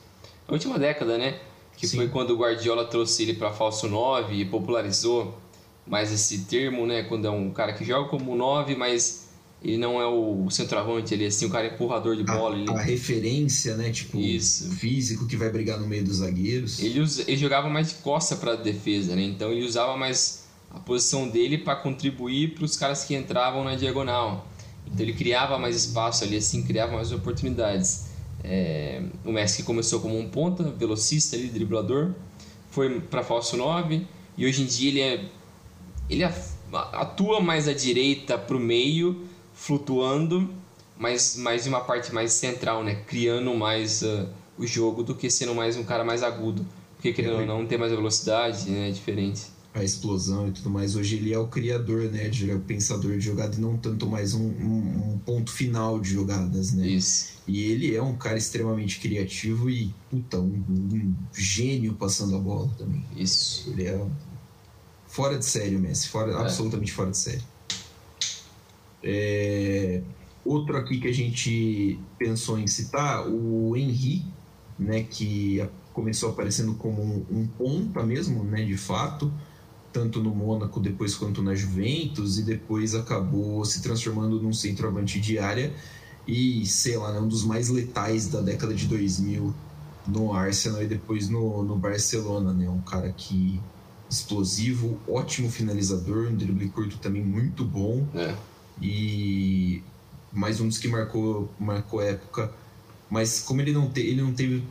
[0.47, 1.41] Na última década, né?
[1.79, 1.97] Que Sim.
[1.97, 5.39] foi quando o Guardiola trouxe ele para falso 9 e popularizou
[5.87, 7.05] mais esse termo, né?
[7.05, 9.28] Quando é um cara que joga como 9, mas
[9.63, 12.55] ele não é o centroavante, ele é assim, o cara empurrador de bola.
[12.55, 12.71] A, ele...
[12.71, 13.91] a referência, né?
[13.91, 14.71] Tipo, Isso.
[14.73, 16.81] físico que vai brigar no meio dos zagueiros.
[16.81, 19.23] Ele, usa, ele jogava mais de costa para defesa, né?
[19.23, 23.75] Então ele usava mais a posição dele para contribuir para os caras que entravam na
[23.75, 24.47] diagonal.
[24.87, 28.07] Então ele criava mais espaço ali, assim, criava mais oportunidades.
[28.45, 32.13] É, o Messi começou como um ponta, velocista ali, driblador,
[32.71, 34.07] foi para falso 9
[34.37, 35.25] e hoje em dia ele é
[36.09, 36.25] ele
[36.73, 39.28] atua mais à direita para o meio,
[39.59, 40.49] flutuando,
[40.97, 45.29] mas mais em uma parte mais central, né, criando mais uh, o jogo do que
[45.29, 48.93] sendo mais um cara mais agudo, porque querendo ou não tem mais velocidade, né, é
[48.93, 50.97] diferente a explosão e tudo mais.
[50.97, 52.29] Hoje ele é o criador, né?
[52.29, 56.01] De, é o pensador de jogada e não tanto mais um, um, um, ponto final
[56.01, 56.87] de jogadas, né?
[56.87, 57.35] Isso.
[57.47, 62.69] E ele é um cara extremamente criativo e, puta, um, um gênio passando a bola
[62.77, 63.05] também.
[63.17, 63.71] Isso.
[63.71, 64.07] Ele é
[65.07, 66.09] fora de série, Messi.
[66.09, 66.37] Fora, é.
[66.37, 67.43] Absolutamente fora de série.
[69.03, 70.03] É...
[70.45, 74.25] Outro aqui que a gente pensou em citar, o Henry,
[74.79, 75.03] né?
[75.03, 78.65] Que começou aparecendo como um, um ponta mesmo, né?
[78.65, 79.33] De fato
[79.93, 85.39] tanto no Mônaco depois quanto na Juventus e depois acabou se transformando num centroavante de
[85.39, 85.73] área
[86.27, 89.55] e sei lá, né, um dos mais letais da década de 2000
[90.07, 93.61] no Arsenal e depois no, no Barcelona, né, um cara que
[94.11, 98.35] explosivo, ótimo finalizador, um drible curto também muito bom é.
[98.81, 99.83] E
[100.33, 102.53] mais um dos que marcou marcou época,
[103.11, 104.63] mas como ele não, te, ele não teve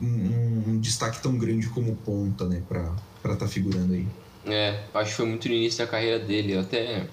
[0.00, 4.06] um, um destaque tão grande como ponta, né, para estar tá figurando aí.
[4.46, 6.54] É, acho que foi muito no início da carreira dele.
[6.54, 7.06] Eu até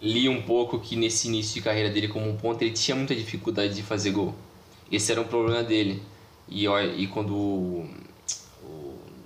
[0.00, 3.74] li um pouco que nesse início de carreira dele como ponto ele tinha muita dificuldade
[3.74, 4.34] de fazer gol.
[4.90, 6.02] Esse era um problema dele.
[6.48, 7.84] E, e quando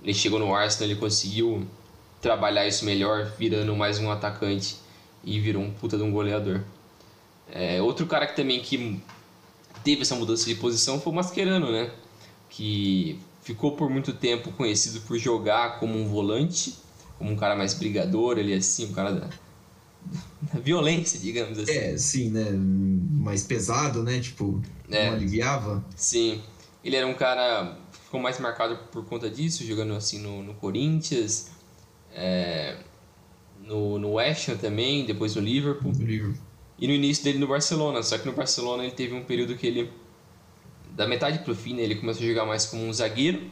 [0.03, 1.65] ele chegou no Arsenal, ele conseguiu
[2.21, 4.77] trabalhar isso melhor, virando mais um atacante
[5.25, 6.61] e virou um puta de um goleador.
[7.51, 9.01] É, outro cara que também que
[9.83, 11.91] teve essa mudança de posição foi o Mascherano, né?
[12.49, 16.75] Que ficou por muito tempo conhecido por jogar como um volante,
[17.17, 19.29] como um cara mais brigador, ele assim, um cara da,
[20.53, 21.71] da violência, digamos assim.
[21.71, 22.51] É, sim, né?
[22.51, 24.19] Mais pesado, né?
[24.19, 25.83] Tipo, é, não aliviava.
[25.95, 26.41] Sim.
[26.83, 27.77] Ele era um cara
[28.15, 31.51] ficou mais marcado por conta disso, jogando assim no, no Corinthians,
[32.13, 32.77] é,
[33.65, 35.91] no, no West Ham também, depois no Liverpool.
[35.91, 36.43] No Liverpool.
[36.77, 39.65] E no início dele no Barcelona, só que no Barcelona ele teve um período que
[39.65, 39.91] ele
[40.91, 43.51] da metade pro fim, né, ele começou a jogar mais como um zagueiro.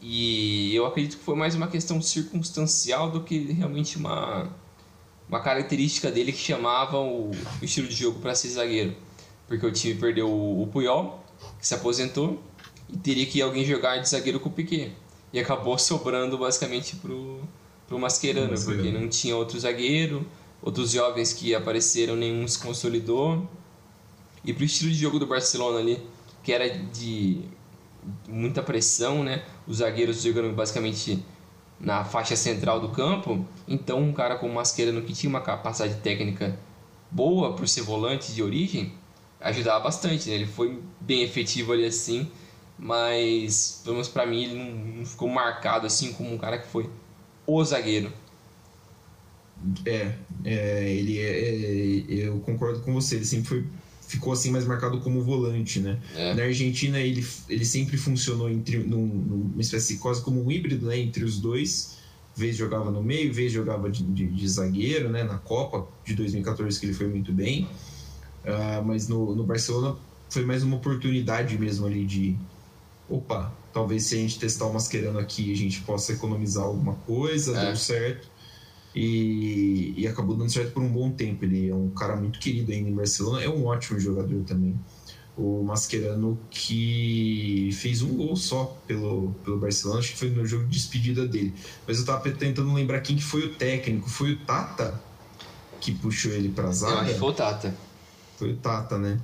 [0.00, 4.50] E eu acredito que foi mais uma questão circunstancial do que realmente uma,
[5.28, 8.96] uma característica dele que chamava o, o estilo de jogo para ser zagueiro.
[9.46, 11.22] Porque o time perdeu o, o Puyol,
[11.58, 12.42] que se aposentou,
[12.88, 14.92] e teria que alguém jogar de zagueiro com o Piquet.
[15.32, 17.40] E acabou sobrando basicamente pro,
[17.92, 20.26] pro Mascherano, Mascherano, porque não tinha outro zagueiro,
[20.62, 23.46] outros jovens que apareceram, nenhum se consolidou.
[24.44, 26.02] E pro estilo de jogo do Barcelona ali,
[26.42, 27.42] que era de
[28.26, 29.44] muita pressão, né?
[29.66, 31.22] Os zagueiros jogando basicamente
[31.78, 33.46] na faixa central do campo.
[33.68, 36.58] Então, um cara como Mascherano que tinha uma capacidade técnica
[37.10, 38.94] boa por ser volante de origem,
[39.38, 40.36] ajudava bastante, né?
[40.36, 42.28] Ele foi bem efetivo ali assim,
[42.78, 46.88] mas pelo menos para mim ele não ficou marcado assim como um cara que foi
[47.46, 48.12] o zagueiro.
[49.86, 50.14] É,
[50.44, 53.64] é ele é, é, eu concordo com você, ele sempre foi,
[54.08, 55.98] ficou assim mais marcado como volante, né?
[56.14, 56.34] É.
[56.34, 60.98] Na Argentina ele, ele sempre funcionou entre num, numa espécie quase como um híbrido, né,
[60.98, 62.00] entre os dois.
[62.34, 65.22] Vez jogava no meio, vez jogava de, de, de zagueiro, né?
[65.22, 67.68] Na Copa de 2014 que ele foi muito bem,
[68.44, 69.96] uh, mas no, no Barcelona
[70.30, 72.34] foi mais uma oportunidade mesmo ali de
[73.08, 77.56] opa, talvez se a gente testar o Mascherano aqui a gente possa economizar alguma coisa,
[77.56, 77.66] é.
[77.66, 78.30] deu certo.
[78.94, 81.44] E, e, acabou dando certo por um bom tempo.
[81.44, 84.78] Ele é um cara muito querido ainda em Barcelona, é um ótimo jogador também.
[85.34, 90.64] O Mascherano que fez um gol só pelo, pelo Barcelona, acho que foi no jogo
[90.64, 91.54] de despedida dele.
[91.88, 94.10] Mas eu tava tentando lembrar quem que foi o técnico.
[94.10, 95.00] Foi o Tata
[95.80, 96.92] que puxou ele pra zaga?
[96.92, 97.74] Eu acho que foi o Tata.
[98.36, 99.18] Foi o Tata, né?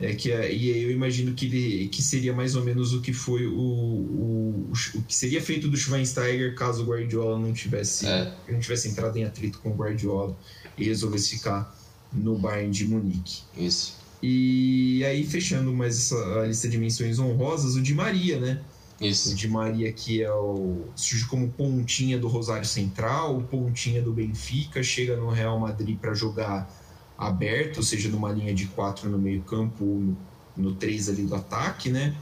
[0.00, 3.12] É que é, e eu imagino que ele que seria mais ou menos o que
[3.12, 8.32] foi o, o, o que seria feito do Schweinsteiger caso o Guardiola não tivesse é.
[8.48, 10.38] não tivesse entrado em atrito com o Guardiola
[10.76, 11.76] e resolvesse ficar
[12.12, 13.42] no Bayern de Munique.
[13.56, 13.96] Isso.
[14.22, 18.60] E aí fechando mais essa lista de menções honrosas, o de Maria, né?
[19.00, 19.32] Isso.
[19.32, 24.80] O de Maria que é o surge como pontinha do Rosário Central, pontinha do Benfica,
[24.80, 26.72] chega no Real Madrid para jogar
[27.18, 30.16] aberto, ou seja, numa linha de quatro no meio campo, no,
[30.56, 32.14] no três ali do ataque, né?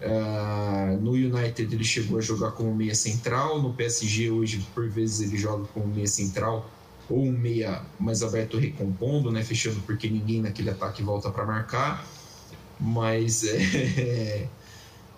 [0.00, 5.28] Uh, no United ele chegou a jogar como meia central, no PSG hoje por vezes
[5.28, 6.70] ele joga como meia central
[7.10, 12.06] ou um meia mais aberto recompondo, né, fechando porque ninguém naquele ataque volta para marcar,
[12.78, 14.46] mas é,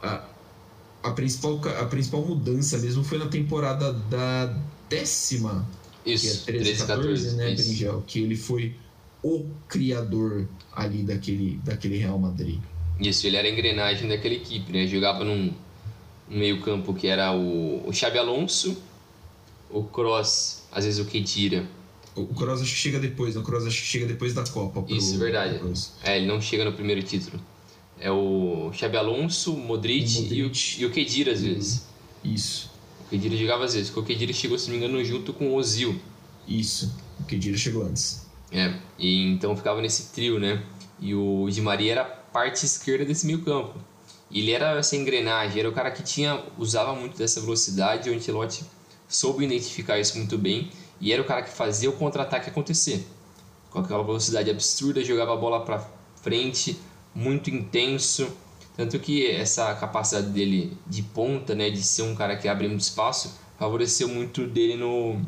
[0.02, 0.24] a,
[1.02, 4.56] a, principal, a principal mudança mesmo foi na temporada da
[4.88, 5.68] décima,
[6.06, 8.74] isso, que é 13, 13 14, 14, né, Bringel, que ele foi
[9.22, 12.58] o criador ali daquele, daquele Real Madrid.
[12.98, 14.86] Isso, ele era a engrenagem daquela equipe, né?
[14.86, 15.52] Jogava num
[16.28, 18.76] meio campo que era o, o Xabi Alonso,
[19.70, 21.66] o Cross, às vezes o Kedira.
[22.14, 24.82] O Cross acho que chega depois, o Cross acho que chega depois da Copa.
[24.82, 25.60] Pro, Isso, verdade.
[26.02, 27.40] É, ele não chega no primeiro título.
[27.98, 30.34] É o Xabi Alonso, Modric, o Modric.
[30.34, 30.52] e o,
[30.82, 31.86] e o Kedira às vezes.
[32.24, 32.70] Isso.
[33.06, 35.48] O Kedira jogava às vezes, porque o Kedira chegou, se não me engano, junto com
[35.48, 36.00] o Ozil.
[36.46, 38.26] Isso, o Kedira chegou antes.
[38.52, 40.62] É, e então ficava nesse trio, né?
[40.98, 43.78] E o Di Maria era a parte esquerda desse meio campo.
[44.30, 48.14] E ele era essa engrenagem, era o cara que tinha usava muito dessa velocidade, o
[48.14, 48.64] Ancelotti
[49.08, 50.70] soube identificar isso muito bem,
[51.00, 53.06] e era o cara que fazia o contra-ataque acontecer.
[53.70, 55.84] Com aquela velocidade absurda, jogava a bola para
[56.22, 56.78] frente,
[57.12, 58.30] muito intenso,
[58.76, 62.82] tanto que essa capacidade dele de ponta, né, de ser um cara que abre muito
[62.82, 65.20] espaço, favoreceu muito dele no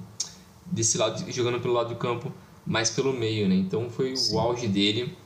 [0.64, 2.32] desse lado jogando pelo lado do campo
[2.66, 3.54] mais pelo meio, né?
[3.54, 4.34] Então foi Sim.
[4.34, 5.16] o auge dele,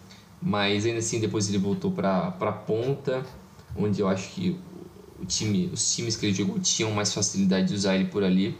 [0.40, 3.24] mas ainda assim depois ele voltou para para ponta,
[3.76, 4.58] onde eu acho que
[5.20, 8.56] o time, os times que ele jogou tinham mais facilidade de usar ele por ali.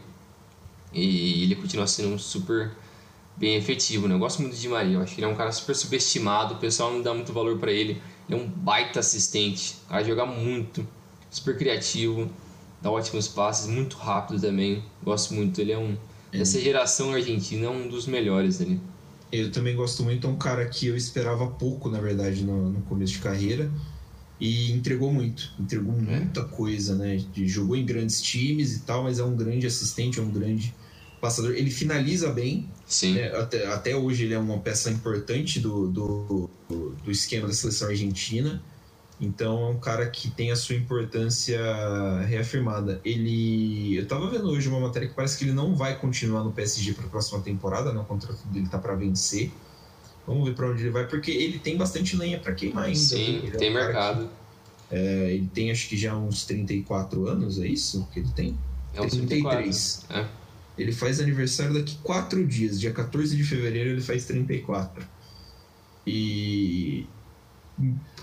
[0.93, 2.71] E ele continua sendo um super
[3.35, 4.15] bem efetivo, né?
[4.15, 6.57] Eu gosto muito de Maria, eu acho que ele é um cara super subestimado, o
[6.57, 8.01] pessoal não dá muito valor para ele.
[8.27, 10.85] Ele é um baita assistente, o cara joga muito,
[11.29, 12.29] super criativo,
[12.81, 14.83] dá ótimos passes, muito rápido também.
[15.03, 15.95] Gosto muito, ele é um
[16.31, 18.79] essa geração argentina é um dos melhores ali.
[19.31, 22.81] Eu também gosto muito, é um cara que eu esperava pouco, na verdade, no, no
[22.81, 23.71] começo de carreira.
[24.39, 26.19] E entregou muito, entregou é.
[26.19, 27.19] muita coisa, né?
[27.33, 30.73] Jogou em grandes times e tal, mas é um grande assistente, é um grande
[31.19, 31.53] passador.
[31.55, 32.69] Ele finaliza bem.
[32.85, 33.15] Sim.
[33.15, 33.35] Né?
[33.35, 38.61] Até, até hoje ele é uma peça importante do, do, do esquema da seleção argentina.
[39.19, 41.59] Então é um cara que tem a sua importância
[42.27, 43.01] reafirmada.
[43.03, 43.97] Ele.
[43.97, 46.93] Eu tava vendo hoje uma matéria que parece que ele não vai continuar no PSG
[46.93, 47.99] para a próxima temporada, né?
[47.99, 49.51] O contrato dele tá para vencer.
[50.27, 52.99] Vamos ver para onde ele vai, porque ele tem bastante lenha para queimar ainda.
[52.99, 53.51] Sim, né?
[53.51, 54.29] tem é um mercado.
[54.89, 58.57] Que, é, ele tem acho que já uns 34 anos, é isso que ele tem?
[58.93, 60.05] É uns 33.
[60.09, 60.25] É.
[60.77, 65.03] Ele faz aniversário daqui 4 dias, dia 14 de fevereiro ele faz 34.
[66.05, 67.07] E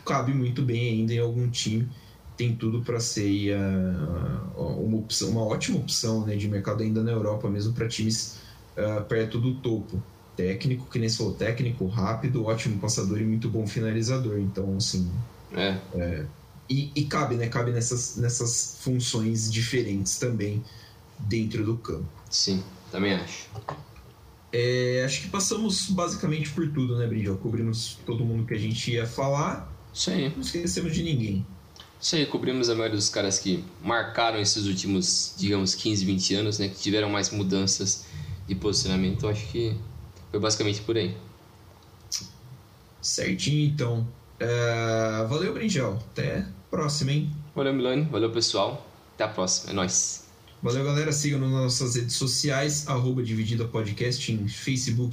[0.05, 1.89] cabe muito bem ainda em algum time.
[2.37, 7.13] Tem tudo para ser uh, uma, opção, uma ótima opção né, de mercado ainda na
[7.13, 8.39] Europa, mesmo para times
[8.77, 10.03] uh, perto do topo.
[10.37, 14.41] Técnico, que nem falou, técnico, rápido, ótimo passador e muito bom finalizador.
[14.41, 15.09] Então, assim.
[15.53, 15.79] É.
[15.95, 16.27] é
[16.69, 17.49] e, e, cabe, né?
[17.49, 20.65] Cabe nessas, nessas funções diferentes também
[21.19, 22.09] dentro do campo.
[22.31, 23.49] Sim, também acho.
[24.57, 27.37] É, acho que passamos basicamente por tudo, né, Brinjal?
[27.39, 29.69] Cobrimos todo mundo que a gente ia falar.
[30.07, 30.29] Aí.
[30.29, 31.45] Não esquecemos de ninguém.
[32.01, 36.59] Isso aí, cobrimos a maioria dos caras que marcaram esses últimos, digamos, 15, 20 anos,
[36.61, 36.69] né?
[36.69, 38.07] Que tiveram mais mudanças
[38.47, 39.27] de posicionamento.
[39.27, 39.77] Acho que
[40.31, 41.17] foi basicamente por aí.
[43.03, 44.07] Certinho, então.
[44.41, 45.95] Uh, valeu, Brinjal.
[46.13, 47.29] Até a próxima, hein?
[47.57, 48.05] Valeu, Milani.
[48.05, 48.87] Valeu, pessoal.
[49.15, 49.73] Até a próxima.
[49.73, 50.24] É nóis.
[50.65, 51.13] Valeu, galera.
[51.13, 55.13] Sigam nas nossas redes sociais, arroba Dividida Podcast em Facebook,